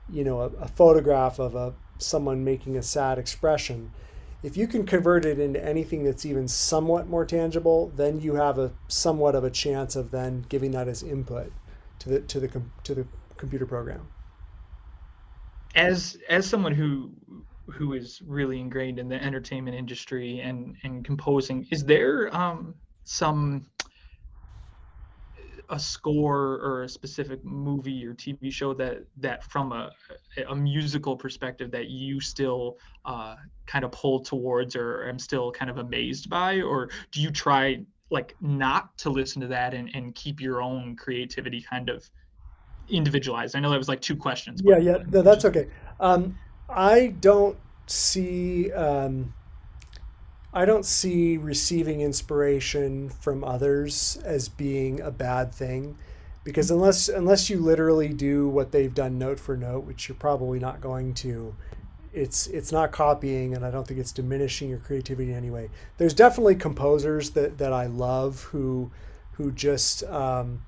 [0.08, 3.92] you know a, a photograph of a someone making a sad expression
[4.42, 8.58] if you can convert it into anything that's even somewhat more tangible, then you have
[8.58, 11.52] a somewhat of a chance of then giving that as input
[12.00, 13.06] to the to the to the
[13.36, 14.08] computer program.
[15.74, 17.12] As as someone who
[17.66, 23.66] who is really ingrained in the entertainment industry and and composing, is there um, some
[25.72, 29.90] a score or a specific movie or TV show that that from a
[30.48, 33.34] a musical perspective that you still uh,
[33.66, 37.82] kind of pull towards or am still kind of amazed by, or do you try
[38.10, 42.08] like not to listen to that and, and keep your own creativity kind of
[42.90, 43.56] individualized?
[43.56, 44.60] I know that was like two questions.
[44.62, 45.68] Yeah, yeah, no, that's okay.
[46.00, 47.56] Um, I don't
[47.86, 48.70] see.
[48.72, 49.32] Um,
[50.54, 55.96] I don't see receiving inspiration from others as being a bad thing
[56.44, 60.58] because unless unless you literally do what they've done note for note, which you're probably
[60.58, 61.54] not going to,
[62.12, 65.70] it's it's not copying and I don't think it's diminishing your creativity in any way.
[65.96, 68.90] There's definitely composers that, that I love who
[69.32, 70.62] who just um,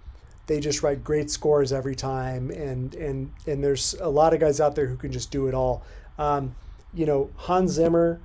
[0.46, 4.60] they just write great scores every time and and and there's a lot of guys
[4.60, 5.82] out there who can just do it all.
[6.18, 6.54] Um,
[6.94, 8.20] you know, Hans Zimmer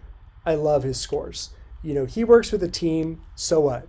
[0.50, 1.52] I love his scores.
[1.84, 3.22] You know, he works with a team.
[3.36, 3.88] So what?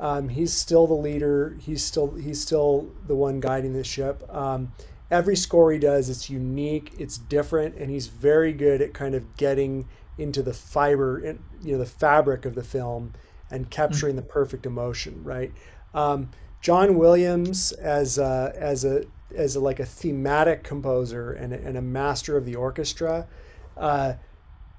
[0.00, 1.56] Um, he's still the leader.
[1.60, 4.24] He's still he's still the one guiding the ship.
[4.28, 4.72] Um,
[5.08, 9.36] every score he does, it's unique, it's different, and he's very good at kind of
[9.36, 9.86] getting
[10.18, 13.12] into the fiber, and you know, the fabric of the film
[13.52, 14.26] and capturing mm-hmm.
[14.26, 15.22] the perfect emotion.
[15.22, 15.52] Right.
[15.94, 21.78] Um, John Williams as a, as a as a, like a thematic composer and and
[21.78, 23.28] a master of the orchestra.
[23.76, 24.14] Uh,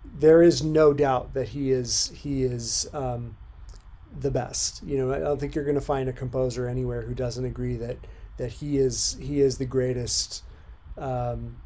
[0.04, 3.38] there is no doubt that he is he is um,
[4.20, 4.84] the best.
[4.84, 7.76] You know, I don't think you're going to find a composer anywhere who doesn't agree
[7.78, 7.98] that
[8.38, 10.44] that he is he is the greatest
[10.98, 11.58] um,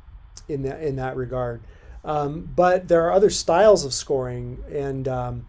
[0.47, 1.61] in that in that regard.
[2.03, 5.47] Um, but there are other styles of scoring, and um,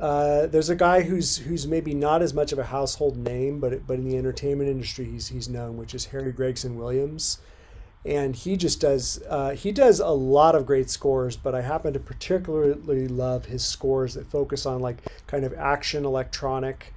[0.00, 3.86] uh, there's a guy who's who's maybe not as much of a household name, but
[3.86, 7.38] but in the entertainment industry he's he's known, which is Harry Gregson Williams
[8.04, 11.92] and he just does uh, he does a lot of great scores but i happen
[11.92, 16.92] to particularly love his scores that focus on like kind of action electronic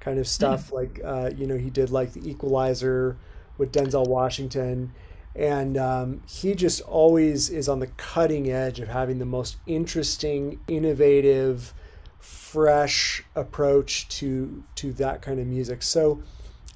[0.00, 0.30] kind of hmm.
[0.30, 0.72] stuff mm.
[0.72, 3.16] like uh, you know he did like the equalizer
[3.56, 4.92] with denzel washington
[5.36, 10.58] and um, he just always is on the cutting edge of having the most interesting
[10.66, 11.72] innovative
[12.18, 16.20] fresh approach to to that kind of music so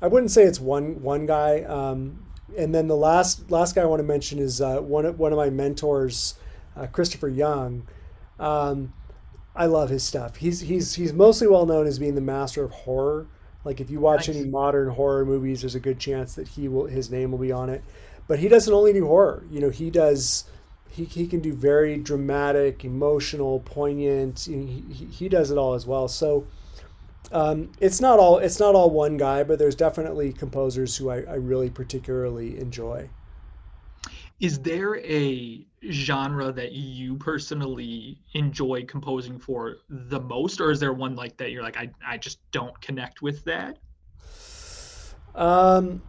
[0.00, 2.22] i wouldn't say it's one one guy um,
[2.56, 5.32] and then the last last guy I want to mention is uh, one of, one
[5.32, 6.34] of my mentors,
[6.76, 7.86] uh, Christopher Young.
[8.38, 8.92] Um,
[9.54, 10.36] I love his stuff.
[10.36, 13.26] He's he's he's mostly well known as being the master of horror.
[13.64, 14.36] Like if you watch nice.
[14.36, 17.52] any modern horror movies, there's a good chance that he will his name will be
[17.52, 17.84] on it.
[18.28, 19.44] But he doesn't only do horror.
[19.50, 20.44] You know, he does
[20.88, 24.40] he, he can do very dramatic, emotional, poignant.
[24.40, 26.08] He, he, he does it all as well.
[26.08, 26.46] So
[27.32, 31.22] um, it's not all it's not all one guy, but there's definitely composers who I,
[31.22, 33.08] I really particularly enjoy.
[34.38, 40.92] Is there a genre that you personally enjoy composing for the most, or is there
[40.92, 43.78] one like that you're like I I just don't connect with that?
[45.34, 46.02] Um,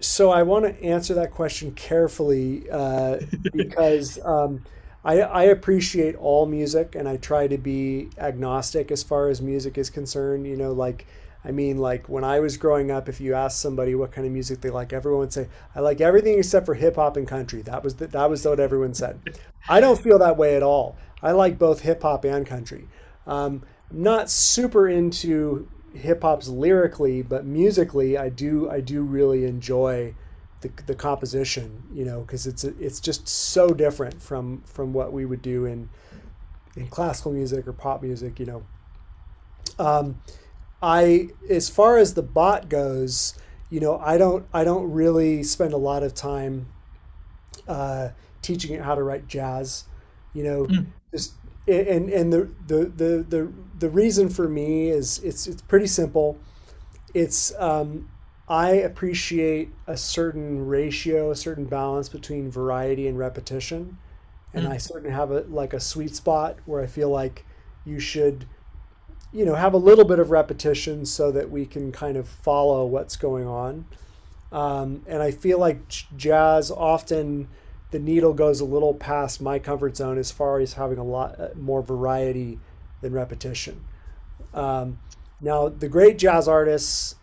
[0.00, 3.18] so I want to answer that question carefully uh,
[3.52, 4.64] because um,
[5.08, 9.78] I, I appreciate all music and I try to be agnostic as far as music
[9.78, 10.46] is concerned.
[10.46, 11.06] You know, like,
[11.42, 14.34] I mean, like when I was growing up, if you asked somebody what kind of
[14.34, 17.62] music they like, everyone would say, I like everything except for hip hop and country.
[17.62, 19.40] That was, the, that was what everyone said.
[19.68, 20.98] I don't feel that way at all.
[21.22, 22.86] I like both hip hop and country.
[23.26, 29.46] Um, I'm not super into hip hop's lyrically, but musically, I do I do really
[29.46, 30.14] enjoy
[30.60, 35.24] the, the composition, you know, because it's it's just so different from from what we
[35.24, 35.88] would do in
[36.76, 38.62] in classical music or pop music, you know.
[39.78, 40.20] Um,
[40.82, 43.34] I as far as the bot goes,
[43.70, 46.68] you know, I don't I don't really spend a lot of time
[47.66, 48.10] uh,
[48.42, 49.84] teaching it how to write jazz,
[50.34, 50.86] you know, mm.
[51.12, 51.34] just
[51.66, 56.38] and and the, the the the the reason for me is it's it's pretty simple.
[57.14, 58.08] It's um,
[58.48, 63.98] I appreciate a certain ratio, a certain balance between variety and repetition,
[64.54, 64.70] and mm.
[64.70, 67.44] I certainly have a like a sweet spot where I feel like
[67.84, 68.46] you should,
[69.32, 72.86] you know, have a little bit of repetition so that we can kind of follow
[72.86, 73.84] what's going on.
[74.50, 75.86] Um, and I feel like
[76.16, 77.48] jazz often
[77.90, 81.38] the needle goes a little past my comfort zone as far as having a lot
[81.38, 82.58] uh, more variety
[83.00, 83.84] than repetition.
[84.52, 84.98] Um,
[85.40, 87.14] now, the great jazz artists,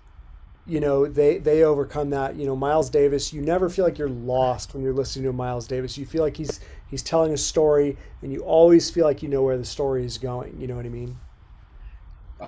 [0.68, 2.36] you know, they they overcome that.
[2.36, 5.68] You know, Miles Davis, you never feel like you're lost when you're listening to Miles
[5.68, 5.97] Davis.
[5.97, 9.43] You feel like he's he's telling a story, and you always feel like you know
[9.43, 10.59] where the story is going.
[10.59, 11.18] You know what I mean?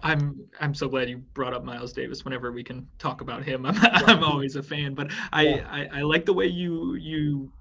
[0.03, 2.25] I'm I'm so glad you brought up Miles Davis.
[2.25, 4.01] Whenever we can talk about him, I'm, yeah.
[4.07, 4.95] I'm always a fan.
[4.95, 5.67] But I, yeah.
[5.69, 7.51] I, I like the way you you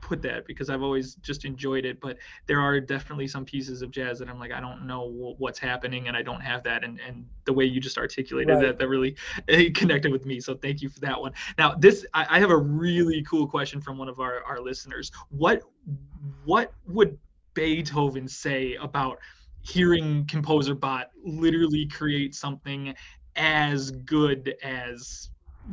[0.00, 2.00] put that because I've always just enjoyed it.
[2.00, 5.58] But there are definitely some pieces of jazz that I'm like, I don't know what's
[5.58, 6.84] happening, and I don't have that.
[6.84, 8.62] And and the way you just articulated right.
[8.62, 9.16] that, that really
[9.74, 10.40] connected with me.
[10.40, 11.32] So thank you for that one.
[11.58, 15.10] Now this, I, I have a really cool question from one of our our listeners.
[15.30, 15.62] What
[16.44, 17.18] what would
[17.54, 19.18] Beethoven say about
[19.62, 22.94] hearing composer bot literally create something
[23.34, 25.30] as good as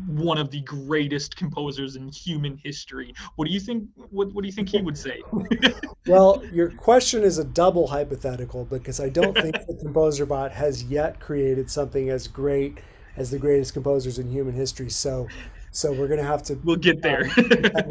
[0.08, 3.14] one of the greatest composers in human history.
[3.36, 3.88] What do you think?
[4.10, 5.22] What, what do you think he would say?
[6.08, 10.84] well, your question is a double hypothetical because I don't think the composer bot has
[10.84, 12.80] yet created something as great
[13.18, 14.90] as the greatest composers in human history.
[14.90, 15.28] So,
[15.72, 16.56] so we're gonna have to.
[16.64, 17.30] We'll get there.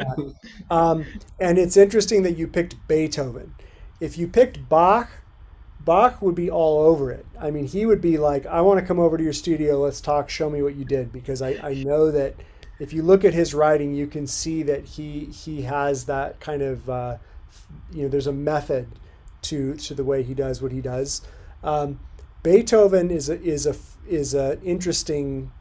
[0.69, 1.05] um,
[1.39, 3.55] and it's interesting that you picked Beethoven.
[3.99, 5.09] If you picked Bach,
[5.85, 7.25] Bach would be all over it.
[7.39, 9.79] I mean, he would be like, I want to come over to your studio.
[9.79, 10.29] Let's talk.
[10.29, 11.11] Show me what you did.
[11.11, 12.35] Because I, I know that
[12.79, 16.61] if you look at his writing, you can see that he, he has that kind
[16.61, 17.17] of, uh,
[17.91, 18.87] you know, there's a method
[19.43, 21.21] to, to the way he does what he does.
[21.63, 21.99] Um,
[22.43, 23.75] Beethoven is a, is a,
[24.07, 25.51] is an interesting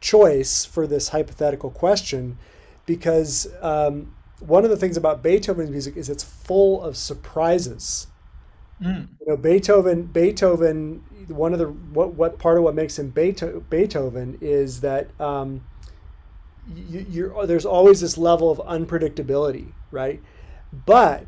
[0.00, 2.38] choice for this hypothetical question
[2.86, 8.08] because um, one of the things about Beethoven's music is it's full of surprises
[8.82, 9.08] Mm.
[9.20, 10.04] You know, Beethoven.
[10.04, 11.04] Beethoven.
[11.28, 15.62] One of the what what part of what makes him Beethoven is that um,
[16.74, 20.20] you, you're there's always this level of unpredictability, right?
[20.86, 21.26] But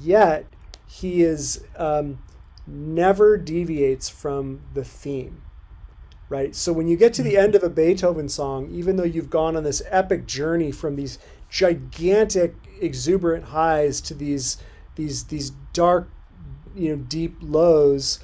[0.00, 0.46] yet
[0.86, 2.18] he is um,
[2.66, 5.40] never deviates from the theme
[6.30, 6.56] right?
[6.56, 9.56] So when you get to the end of a Beethoven song, even though you've gone
[9.56, 11.18] on this epic journey from these
[11.50, 14.56] gigantic, exuberant highs to these
[14.96, 16.08] these these dark,
[16.74, 18.20] you know deep lows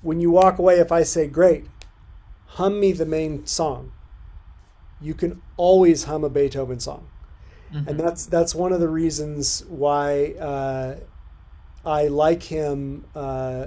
[0.00, 1.66] when you walk away if i say great
[2.46, 3.92] hum me the main song
[5.00, 7.08] you can always hum a beethoven song
[7.72, 7.88] mm-hmm.
[7.88, 10.96] and that's that's one of the reasons why uh,
[11.84, 13.66] i like him uh,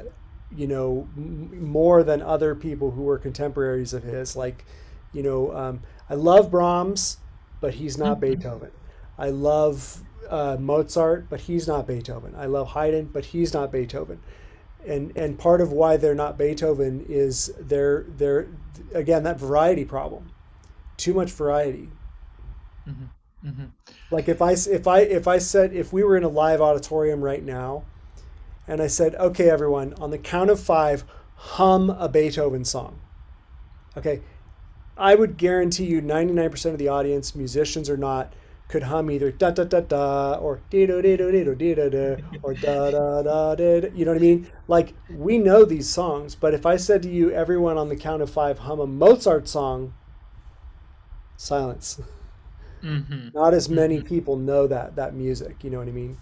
[0.55, 4.65] you know m- more than other people who were contemporaries of his like
[5.13, 7.17] you know um, i love brahms
[7.59, 8.33] but he's not mm-hmm.
[8.33, 8.71] beethoven
[9.17, 12.33] i love uh, Mozart, but he's not Beethoven.
[12.35, 14.19] I love Haydn, but he's not Beethoven.
[14.85, 18.47] And and part of why they're not Beethoven is they're they're
[18.93, 20.31] again that variety problem,
[20.97, 21.89] too much variety.
[22.87, 23.47] Mm-hmm.
[23.47, 23.65] Mm-hmm.
[24.11, 27.21] Like if I if I if I said if we were in a live auditorium
[27.21, 27.83] right now,
[28.67, 31.03] and I said, okay, everyone, on the count of five,
[31.35, 32.99] hum a Beethoven song.
[33.97, 34.21] Okay,
[34.97, 38.33] I would guarantee you 99% of the audience, musicians or not,
[38.67, 41.75] could hum either da da da da or dee do dee do dee do dee
[41.75, 43.87] da da or da da da da.
[43.93, 44.51] You know what I mean?
[44.67, 48.21] Like we know these songs, but if I said to you, everyone on the count
[48.21, 49.93] of five, hum a Mozart song,
[51.37, 52.01] silence.
[52.83, 53.29] Mm-hmm.
[53.33, 54.07] Not as many mm-hmm.
[54.07, 55.63] people know that that music.
[55.63, 56.17] You know what I mean?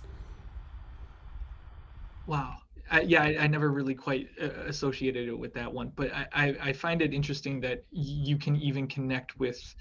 [2.26, 2.58] Wow.
[2.92, 6.28] I, yeah, I, I, never really quite uh, associated it with that one, but I,
[6.34, 9.76] I, I find it interesting that you can even connect with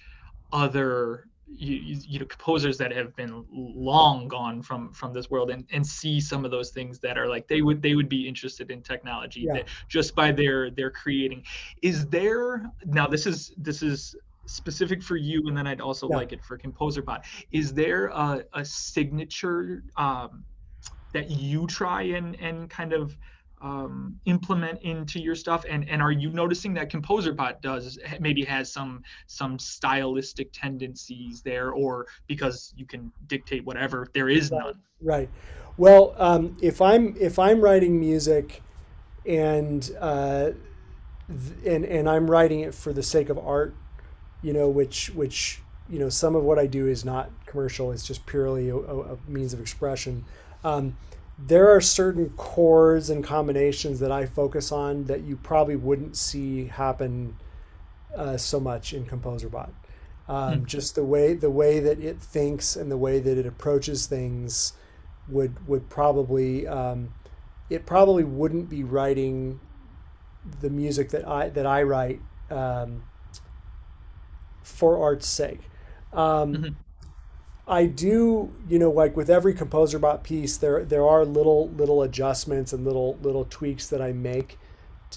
[0.53, 5.65] other you, you know composers that have been long gone from from this world and
[5.73, 8.71] and see some of those things that are like they would they would be interested
[8.71, 9.55] in technology yeah.
[9.55, 11.43] that just by their their creating
[11.83, 14.17] is there now this is this is
[14.47, 16.17] specific for you and then i'd also yeah.
[16.17, 17.23] like it for composer composerbot
[17.53, 20.45] is there a, a signature um,
[21.13, 23.17] that you try and and kind of
[23.63, 25.65] um, implement into your stuff?
[25.69, 31.71] And and are you noticing that composerbot does maybe has some some stylistic tendencies there
[31.71, 34.81] or because you can dictate whatever there is none?
[35.01, 35.29] right.
[35.79, 38.63] Well um, if i'm if i'm writing music
[39.25, 40.51] and uh,
[41.67, 43.75] and and i'm writing it for the sake of art
[44.43, 48.07] you know which which you know some of what i do is not commercial it's
[48.07, 50.25] just purely a, a means of expression
[50.65, 50.97] um,
[51.39, 56.67] there are certain chords and combinations that I focus on that you probably wouldn't see
[56.67, 57.37] happen
[58.17, 59.71] uh, so much in ComposerBot.
[60.29, 60.67] Um, mm.
[60.67, 64.75] Just the way the way that it thinks and the way that it approaches things
[65.29, 67.13] would would probably um,
[67.71, 69.61] it probably wouldn't be writing
[70.61, 72.21] the music that I that I write
[72.51, 73.03] um,
[74.63, 75.61] for art's sake.
[76.13, 76.69] Um, mm-hmm.
[77.67, 82.73] I do, you know, like with every ComposerBot piece, there there are little little adjustments
[82.73, 84.59] and little little tweaks that I make,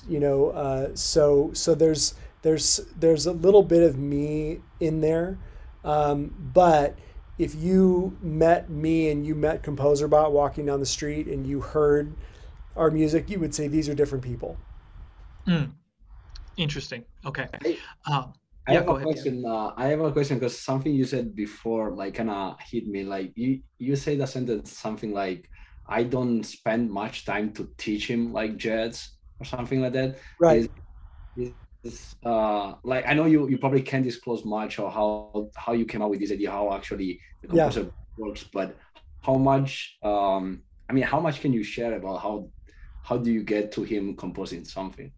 [0.08, 0.50] you know.
[0.50, 5.40] Uh, so so there's there's there's a little bit of me in there,
[5.84, 6.98] um, but
[7.38, 12.14] if you met me and you met ComposerBot walking down the street and you heard
[12.78, 14.58] our music, you would say these are different people.
[15.48, 15.72] Mm.
[16.58, 17.04] Interesting.
[17.26, 17.48] Okay.
[18.06, 18.34] Um,
[18.68, 19.42] I yeah, have a ahead, question.
[19.42, 19.52] Yeah.
[19.52, 23.04] Uh, I have a question because something you said before, like, kind of hit me.
[23.04, 25.50] Like, you you say the sentence something like,
[25.88, 30.18] "I don't spend much time to teach him like jazz" or something like that.
[30.40, 30.70] Right.
[31.38, 31.52] Is,
[31.84, 35.86] is, uh, like I know you you probably can't disclose much or how how you
[35.86, 37.90] came up with this idea, how actually the composer yeah.
[38.18, 38.76] works, but
[39.22, 39.98] how much?
[40.04, 42.50] Um, I mean, how much can you share about how
[43.04, 45.12] how do you get to him composing something?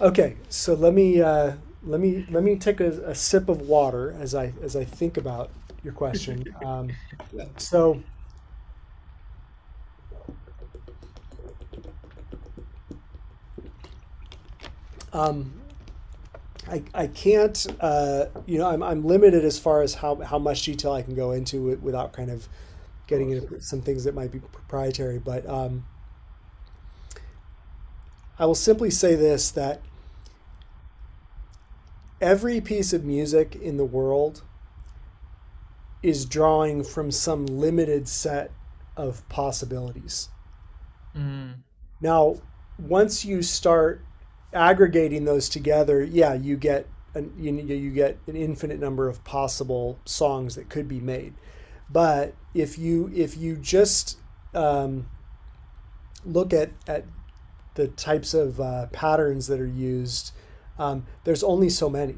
[0.00, 1.52] Okay, so let me uh,
[1.82, 5.16] let me let me take a, a, sip of water as I as I think
[5.16, 5.50] about
[5.82, 6.44] your question.
[6.64, 6.90] Um,
[7.56, 8.02] so.
[15.12, 15.60] Um,
[16.68, 20.62] I, I can't, uh, you know, I'm, I'm limited as far as how, how much
[20.62, 22.48] detail I can go into it without kind of
[23.08, 25.18] getting into some things that might be proprietary.
[25.18, 25.84] But um,
[28.40, 29.82] I will simply say this that
[32.22, 34.42] every piece of music in the world
[36.02, 38.50] is drawing from some limited set
[38.96, 40.30] of possibilities.
[41.14, 41.56] Mm.
[42.00, 42.36] Now,
[42.78, 44.02] once you start
[44.54, 49.98] aggregating those together, yeah, you get an, you, you get an infinite number of possible
[50.06, 51.34] songs that could be made.
[51.90, 54.16] But if you if you just
[54.54, 55.10] um,
[56.24, 57.04] look at at
[57.74, 60.32] the types of uh, patterns that are used
[60.80, 62.16] um, there's only so many.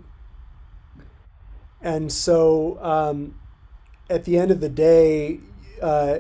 [1.83, 3.35] And so um,
[4.09, 5.41] at the end of the day,
[5.83, 6.19] uh,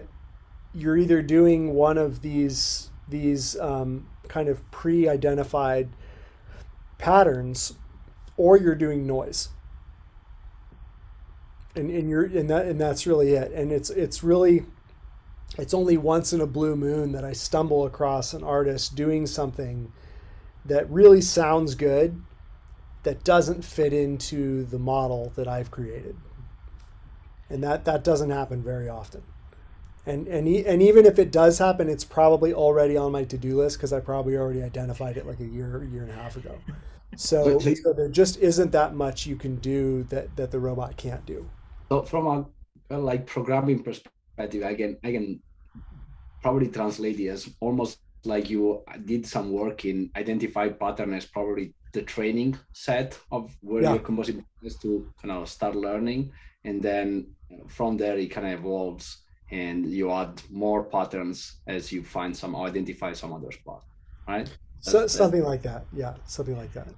[0.75, 5.91] you're either doing one of these these um, kind of pre-identified
[6.99, 7.75] patterns,
[8.37, 9.51] or you're doing noise.
[11.77, 13.53] And, and you're and that and that's really it.
[13.53, 14.67] And it's it's really
[15.59, 19.93] it's only once in a blue moon that I stumble across an artist doing something
[20.65, 22.23] that really sounds good
[23.03, 26.17] that doesn't fit into the model that I've created.
[27.51, 29.23] And that, that doesn't happen very often.
[30.07, 33.77] And, and, and even if it does happen, it's probably already on my to-do list
[33.77, 36.59] because I probably already identified it like a year, year and a half ago.
[37.17, 41.25] So, so there just isn't that much you can do that, that the robot can't
[41.27, 41.49] do.
[41.91, 42.47] So from
[42.91, 45.41] a like programming perspective, I can, I can
[46.43, 51.75] probably translate it as almost like you did some work in identify pattern as probably
[51.93, 53.91] the training set of where yeah.
[53.91, 54.45] you're composing
[54.81, 56.33] to kind of start learning.
[56.65, 57.27] And then
[57.69, 59.19] from there it kind of evolves
[59.51, 63.85] and you add more patterns as you find some identify some other spot
[64.27, 64.49] right?
[64.81, 65.85] So something like that.
[65.93, 66.89] Yeah something like that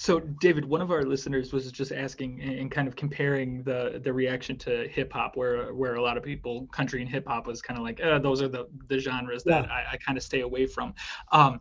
[0.00, 4.12] so david one of our listeners was just asking and kind of comparing the the
[4.12, 7.60] reaction to hip hop where where a lot of people country and hip hop was
[7.60, 9.72] kind of like uh, those are the the genres that yeah.
[9.72, 10.94] I, I kind of stay away from
[11.32, 11.60] um,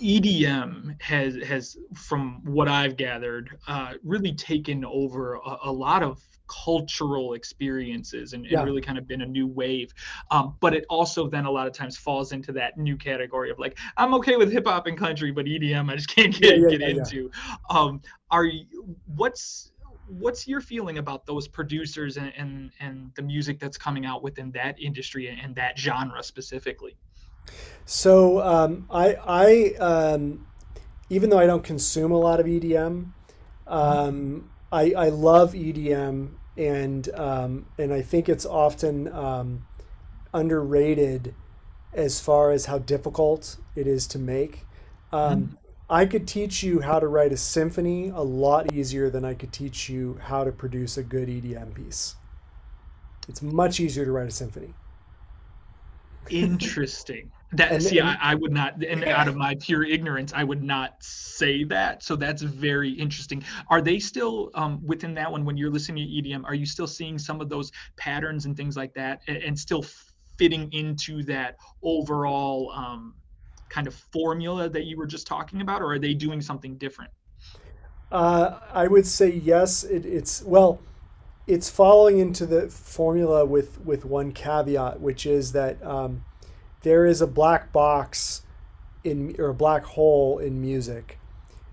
[0.00, 6.20] EDM has has, from what I've gathered, uh, really taken over a, a, lot of
[6.46, 8.58] cultural experiences and, yeah.
[8.58, 9.94] and, really kind of been a new wave.
[10.30, 13.58] Um, but it also then a lot of times falls into that new category of
[13.58, 16.68] like I'm okay with hip hop and country, but EDM I just can't get yeah,
[16.68, 17.30] yeah, get into.
[17.70, 18.66] Um, are you,
[19.06, 19.72] what's
[20.06, 24.50] what's your feeling about those producers and, and and the music that's coming out within
[24.52, 26.96] that industry and that genre specifically?
[27.84, 30.46] So um, I, I um,
[31.10, 33.12] even though I don't consume a lot of EDM,
[33.66, 39.66] um, I, I love EDM, and um, and I think it's often um,
[40.32, 41.32] underrated
[41.92, 44.66] as far as how difficult it is to make.
[45.12, 45.54] Um, mm-hmm.
[45.88, 49.52] I could teach you how to write a symphony a lot easier than I could
[49.52, 52.16] teach you how to produce a good EDM piece.
[53.28, 54.74] It's much easier to write a symphony.
[56.30, 57.30] Interesting.
[57.54, 59.20] That and, see, and, I, I, would not, and yeah.
[59.20, 62.02] out of my pure ignorance, I would not say that.
[62.02, 63.44] So that's very interesting.
[63.68, 66.44] Are they still um, within that one when you're listening to EDM?
[66.44, 69.84] Are you still seeing some of those patterns and things like that, and, and still
[70.36, 73.14] fitting into that overall um,
[73.68, 77.10] kind of formula that you were just talking about, or are they doing something different?
[78.10, 79.84] Uh, I would say yes.
[79.84, 80.80] It, it's well,
[81.46, 85.84] it's following into the formula with with one caveat, which is that.
[85.84, 86.24] Um,
[86.84, 88.42] there is a black box
[89.02, 91.18] in or a black hole in music,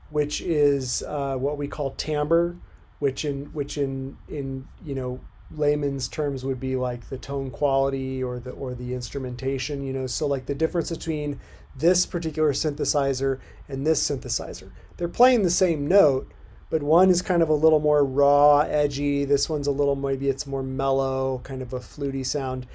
[0.10, 2.58] which is uh, what we call timbre,
[3.00, 5.20] which in which in in you know
[5.56, 9.86] layman's terms would be like the tone quality or the or the instrumentation.
[9.86, 11.40] You know, so like the difference between
[11.76, 16.32] this particular synthesizer and this synthesizer, they're playing the same note,
[16.70, 19.26] but one is kind of a little more raw, edgy.
[19.26, 22.66] This one's a little maybe it's more mellow, kind of a fluty sound.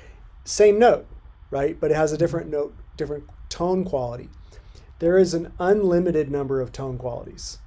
[0.45, 1.07] Same note,
[1.51, 1.79] right?
[1.79, 4.29] But it has a different note, different tone quality.
[4.99, 7.59] There is an unlimited number of tone qualities.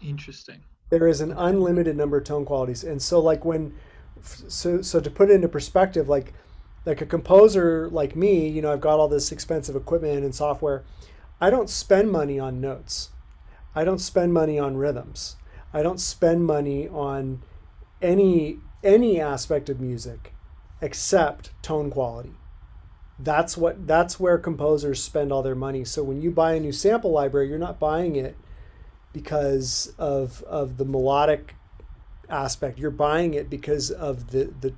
[0.00, 0.62] Interesting.
[0.90, 2.84] There is an unlimited number of tone qualities.
[2.84, 3.74] And so like when
[4.22, 6.32] so so to put it into perspective, like
[6.84, 10.84] like a composer like me, you know, I've got all this expensive equipment and software.
[11.40, 13.10] I don't spend money on notes.
[13.74, 15.36] I don't spend money on rhythms.
[15.72, 17.42] I don't spend money on
[18.00, 20.31] any any aspect of music
[20.82, 22.32] except tone quality.
[23.18, 25.84] That's what that's where composers spend all their money.
[25.84, 28.36] So when you buy a new sample library, you're not buying it
[29.12, 31.54] because of of the melodic
[32.28, 32.78] aspect.
[32.78, 34.74] You're buying it because of the the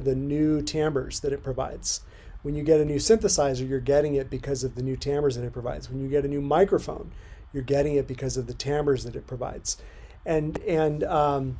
[0.00, 2.00] the new timbres that it provides.
[2.42, 5.44] When you get a new synthesizer, you're getting it because of the new timbres that
[5.44, 5.90] it provides.
[5.90, 7.10] When you get a new microphone,
[7.52, 9.76] you're getting it because of the timbres that it provides.
[10.24, 11.58] And and um,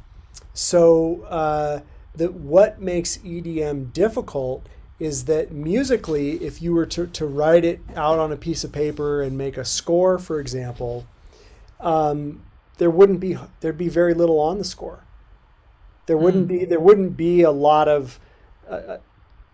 [0.52, 1.80] so uh,
[2.16, 4.66] that what makes EDM difficult
[5.00, 8.72] is that musically, if you were to, to write it out on a piece of
[8.72, 11.06] paper and make a score, for example,
[11.80, 12.42] um,
[12.78, 15.04] there wouldn't be there'd be very little on the score.
[16.06, 16.60] There wouldn't mm.
[16.60, 18.20] be there wouldn't be a lot of
[18.68, 18.98] uh, uh,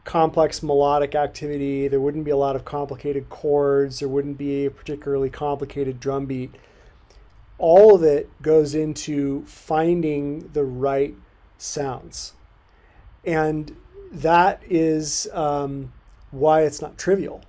[0.04, 1.88] complex melodic activity.
[1.88, 4.00] There wouldn't be a lot of complicated chords.
[4.00, 6.54] There wouldn't be a particularly complicated drum beat.
[7.58, 11.14] All of it goes into finding the right
[11.58, 12.34] sounds
[13.24, 13.74] and
[14.12, 15.92] that is um,
[16.30, 17.42] why it's not trivial.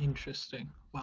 [0.00, 0.68] Interesting.
[0.92, 1.02] Wow.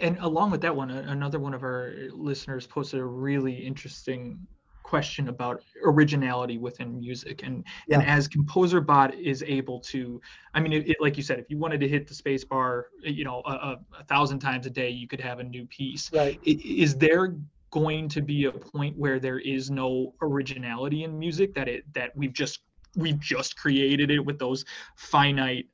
[0.00, 4.46] And along with that one, another one of our listeners posted a really interesting
[4.82, 7.98] question about originality within music and yeah.
[7.98, 10.20] and as composerbot is able to
[10.52, 12.88] i mean it, it, like you said if you wanted to hit the space bar
[13.02, 16.12] you know a, a, a, thousand times a day you could have a new piece
[16.12, 17.34] right is there
[17.72, 22.16] going to be a point where there is no originality in music that it that
[22.16, 22.60] we've just
[22.96, 24.64] we've just created it with those
[24.94, 25.66] finite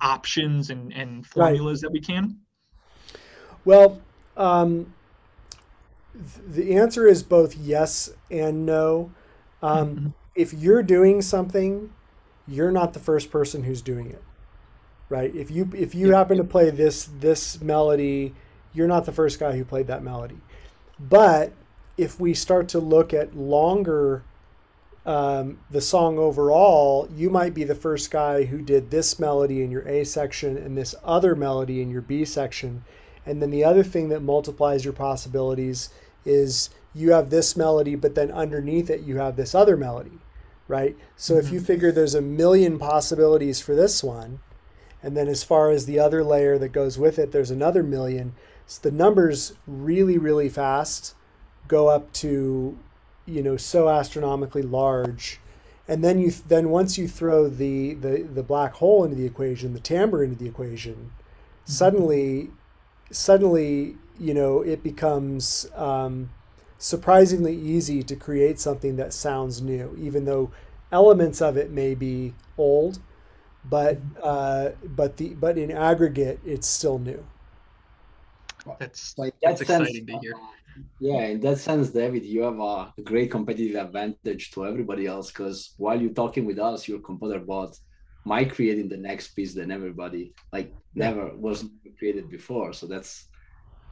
[0.00, 1.88] options and and formulas right.
[1.88, 2.38] that we can?
[3.64, 4.00] Well
[4.36, 4.94] um,
[6.48, 9.12] the answer is both yes and no.
[9.62, 10.06] Um, mm-hmm.
[10.34, 11.92] if you're doing something
[12.48, 14.22] you're not the first person who's doing it
[15.10, 15.34] right?
[15.34, 18.34] If you if you happen to play this this melody
[18.72, 20.38] you're not the first guy who played that melody
[21.08, 21.52] but
[21.96, 24.22] if we start to look at longer,
[25.06, 29.70] um, the song overall, you might be the first guy who did this melody in
[29.70, 32.84] your A section and this other melody in your B section.
[33.24, 35.90] And then the other thing that multiplies your possibilities
[36.24, 40.18] is you have this melody, but then underneath it, you have this other melody,
[40.68, 40.96] right?
[41.16, 41.46] So mm-hmm.
[41.46, 41.66] if you mm-hmm.
[41.66, 44.40] figure there's a million possibilities for this one,
[45.02, 48.34] and then as far as the other layer that goes with it, there's another million.
[48.70, 51.16] So the numbers really, really fast
[51.66, 52.78] go up to,
[53.26, 55.40] you know, so astronomically large.
[55.88, 59.72] And then you then once you throw the, the, the black hole into the equation,
[59.72, 61.72] the timbre into the equation, mm-hmm.
[61.72, 62.50] suddenly,
[63.10, 66.30] suddenly, you know, it becomes um,
[66.78, 70.52] surprisingly easy to create something that sounds new, even though
[70.92, 73.00] elements of it may be old,
[73.64, 77.26] but uh, but the but in aggregate, it's still new.
[78.78, 80.34] That's, like that's exciting to hear.
[81.00, 85.74] Yeah, in that sense, David, you have a great competitive advantage to everybody else because
[85.76, 87.76] while you're talking with us, your composerbot
[88.24, 91.64] might creating the next piece than everybody like never was
[91.98, 92.72] created before.
[92.72, 93.26] So that's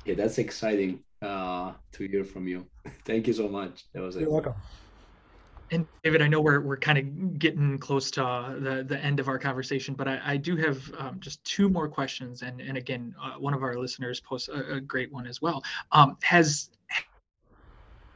[0.05, 2.67] yeah, that's exciting uh, to hear from you.
[3.05, 3.85] Thank you so much.
[3.95, 4.55] That was You're welcome.
[5.71, 9.21] And David, I know we're, we're kind of getting close to uh, the, the end
[9.21, 12.43] of our conversation, but I, I do have um, just two more questions.
[12.43, 15.63] And, and again, uh, one of our listeners posts a, a great one as well.
[15.93, 16.71] Um, has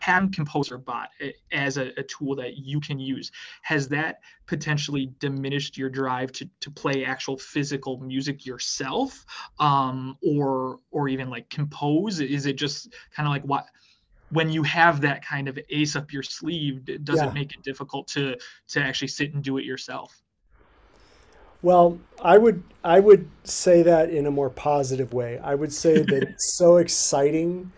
[0.03, 1.11] having Composer Bot
[1.53, 3.31] as a, a, tool that you can use,
[3.63, 9.25] has that potentially diminished your drive to, to play actual physical music yourself?
[9.61, 12.19] Um, or or even like compose?
[12.19, 13.67] Is it just kind of like what
[14.33, 17.29] when you have that kind of ace up your sleeve, does yeah.
[17.29, 18.37] it make it difficult to
[18.69, 20.23] to actually sit and do it yourself?
[21.61, 25.39] Well, I would I would say that in a more positive way.
[25.39, 27.73] I would say that it's so exciting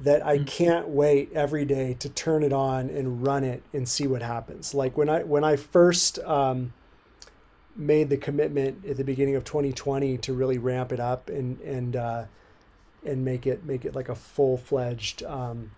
[0.00, 0.46] that I mm.
[0.46, 4.74] can't wait every day to turn it on and run it and see what happens.
[4.74, 6.72] Like when I when I first um,
[7.76, 11.94] made the commitment at the beginning of 2020 to really ramp it up and and
[11.94, 12.24] uh,
[13.06, 15.70] and make it make it like a full fledged um,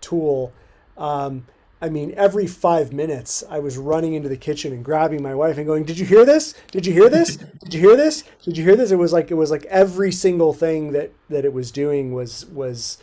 [0.00, 0.52] tool.
[0.96, 1.46] Um,
[1.82, 5.56] I mean, every five minutes, I was running into the kitchen and grabbing my wife
[5.56, 6.54] and going, "Did you hear this?
[6.70, 7.36] Did you hear this?
[7.36, 8.24] Did you hear this?
[8.44, 11.44] Did you hear this?" It was like it was like every single thing that that
[11.44, 12.98] it was doing was was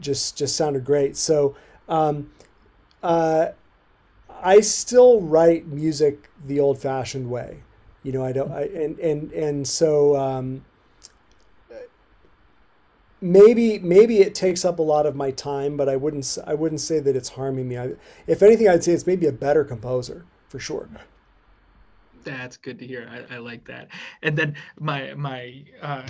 [0.00, 1.16] just just sounded great.
[1.16, 1.54] So,
[1.88, 2.32] um,
[3.02, 3.50] uh,
[4.42, 7.62] I still write music the old-fashioned way.
[8.02, 8.50] You know, I don't.
[8.50, 10.16] I and and and so.
[10.16, 10.64] Um,
[13.24, 16.80] maybe maybe it takes up a lot of my time, but I wouldn't I wouldn't
[16.80, 17.78] say that it's harming me.
[17.78, 17.92] I,
[18.26, 20.88] if anything, I'd say it's maybe a better composer for sure.
[22.22, 23.10] That's good to hear.
[23.10, 23.88] I, I like that.
[24.22, 26.06] And then my my uh,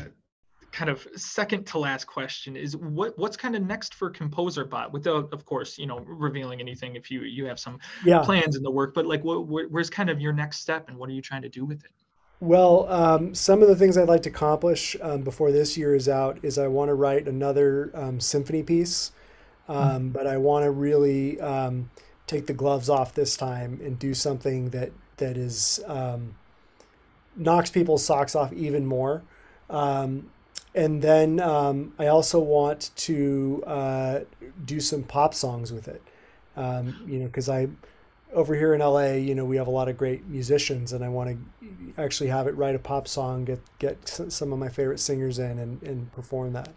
[0.73, 4.93] kind of second to last question is what what's kind of next for composer bot
[4.93, 8.21] without of course you know revealing anything if you you have some yeah.
[8.25, 11.09] plans in the work but like what where's kind of your next step and what
[11.09, 11.93] are you trying to do with it
[12.45, 16.09] well, um, some of the things I'd like to accomplish um, before this year is
[16.09, 19.13] out is I want to write another um, symphony piece,
[19.67, 20.09] mm-hmm.
[20.09, 21.91] but I want to really um,
[22.27, 26.35] take the gloves off this time and do something that that is um,
[27.35, 29.23] knocks people's socks off even more.
[29.71, 30.31] and
[30.75, 34.21] then I also want to uh,
[34.65, 36.03] do some pop songs with it,
[36.57, 37.69] you know, because I
[38.35, 41.09] over here in LA, you know, we have a lot of great musicians, and I
[41.09, 45.01] want to actually have it write a pop song, get get some of my favorite
[45.01, 46.69] singers in, and and perform that.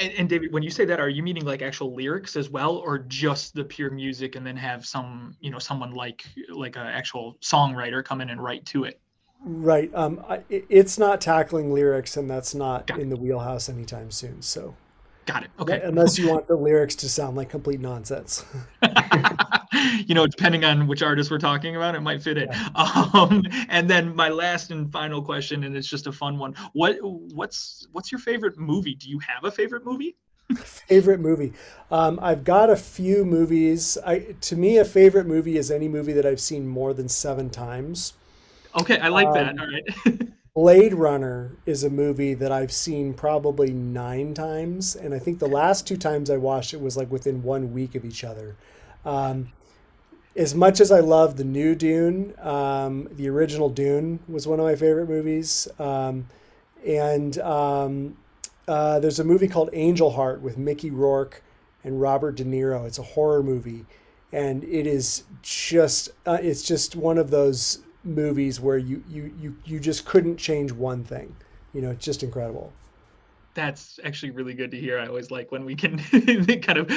[0.00, 2.76] And, and, David, when you say that, are you meaning like actual lyrics as well,
[2.76, 6.86] or just the pure music, and then have some, you know, someone like like an
[6.86, 9.00] actual songwriter come in and write to it?
[9.44, 9.90] Right.
[9.94, 14.42] Um, I, it's not tackling lyrics, and that's not in the wheelhouse anytime soon.
[14.42, 14.74] So.
[15.26, 15.50] Got it.
[15.60, 15.82] Okay.
[15.84, 18.46] Unless you want the lyrics to sound like complete nonsense.
[20.06, 22.48] you know, depending on which artist we're talking about, it might fit it.
[22.50, 22.68] Yeah.
[23.18, 26.54] Um, and then my last and final question, and it's just a fun one.
[26.72, 28.94] What what's what's your favorite movie?
[28.94, 30.16] Do you have a favorite movie?
[30.56, 31.52] favorite movie.
[31.90, 33.98] Um, I've got a few movies.
[34.06, 37.50] I to me, a favorite movie is any movie that I've seen more than seven
[37.50, 38.14] times.
[38.80, 39.58] Okay, I like um, that.
[39.58, 40.28] All right.
[40.54, 45.46] Blade Runner is a movie that I've seen probably nine times, and I think the
[45.46, 48.56] last two times I watched it was like within one week of each other.
[49.04, 49.52] Um,
[50.38, 54.64] as much as I love the new Dune, um, the original Dune was one of
[54.64, 55.66] my favorite movies.
[55.80, 56.28] Um,
[56.86, 58.16] and um,
[58.68, 61.42] uh, there's a movie called Angel Heart with Mickey Rourke
[61.82, 62.86] and Robert De Niro.
[62.86, 63.84] It's a horror movie,
[64.32, 69.56] and it is just uh, it's just one of those movies where you you you
[69.64, 71.34] you just couldn't change one thing.
[71.74, 72.72] You know, it's just incredible
[73.58, 75.00] that's actually really good to hear.
[75.00, 75.98] I always like when we can
[76.62, 76.88] kind of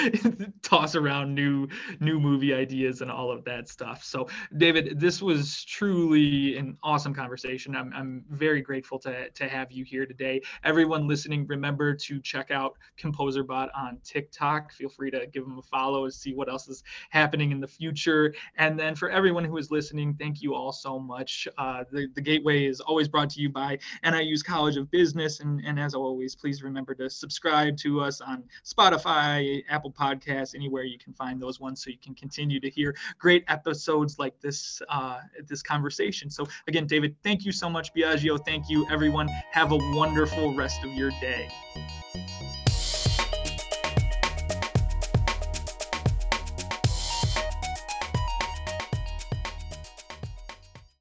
[0.62, 1.68] toss around new
[2.00, 4.04] new movie ideas and all of that stuff.
[4.04, 7.76] So, David, this was truly an awesome conversation.
[7.76, 10.40] I'm, I'm very grateful to, to have you here today.
[10.64, 14.72] Everyone listening, remember to check out ComposerBot on TikTok.
[14.72, 17.68] Feel free to give them a follow and see what else is happening in the
[17.68, 18.36] future.
[18.58, 21.48] And then for everyone who is listening, thank you all so much.
[21.58, 25.40] Uh, the, the Gateway is always brought to you by NIU's College of Business.
[25.40, 30.54] And, and as always, please please remember to subscribe to us on Spotify, Apple Podcasts,
[30.54, 34.38] anywhere you can find those ones, so you can continue to hear great episodes like
[34.42, 36.30] this uh, this conversation.
[36.30, 38.38] So again, David, thank you so much, Biagio.
[38.46, 39.30] Thank you, everyone.
[39.52, 41.48] Have a wonderful rest of your day.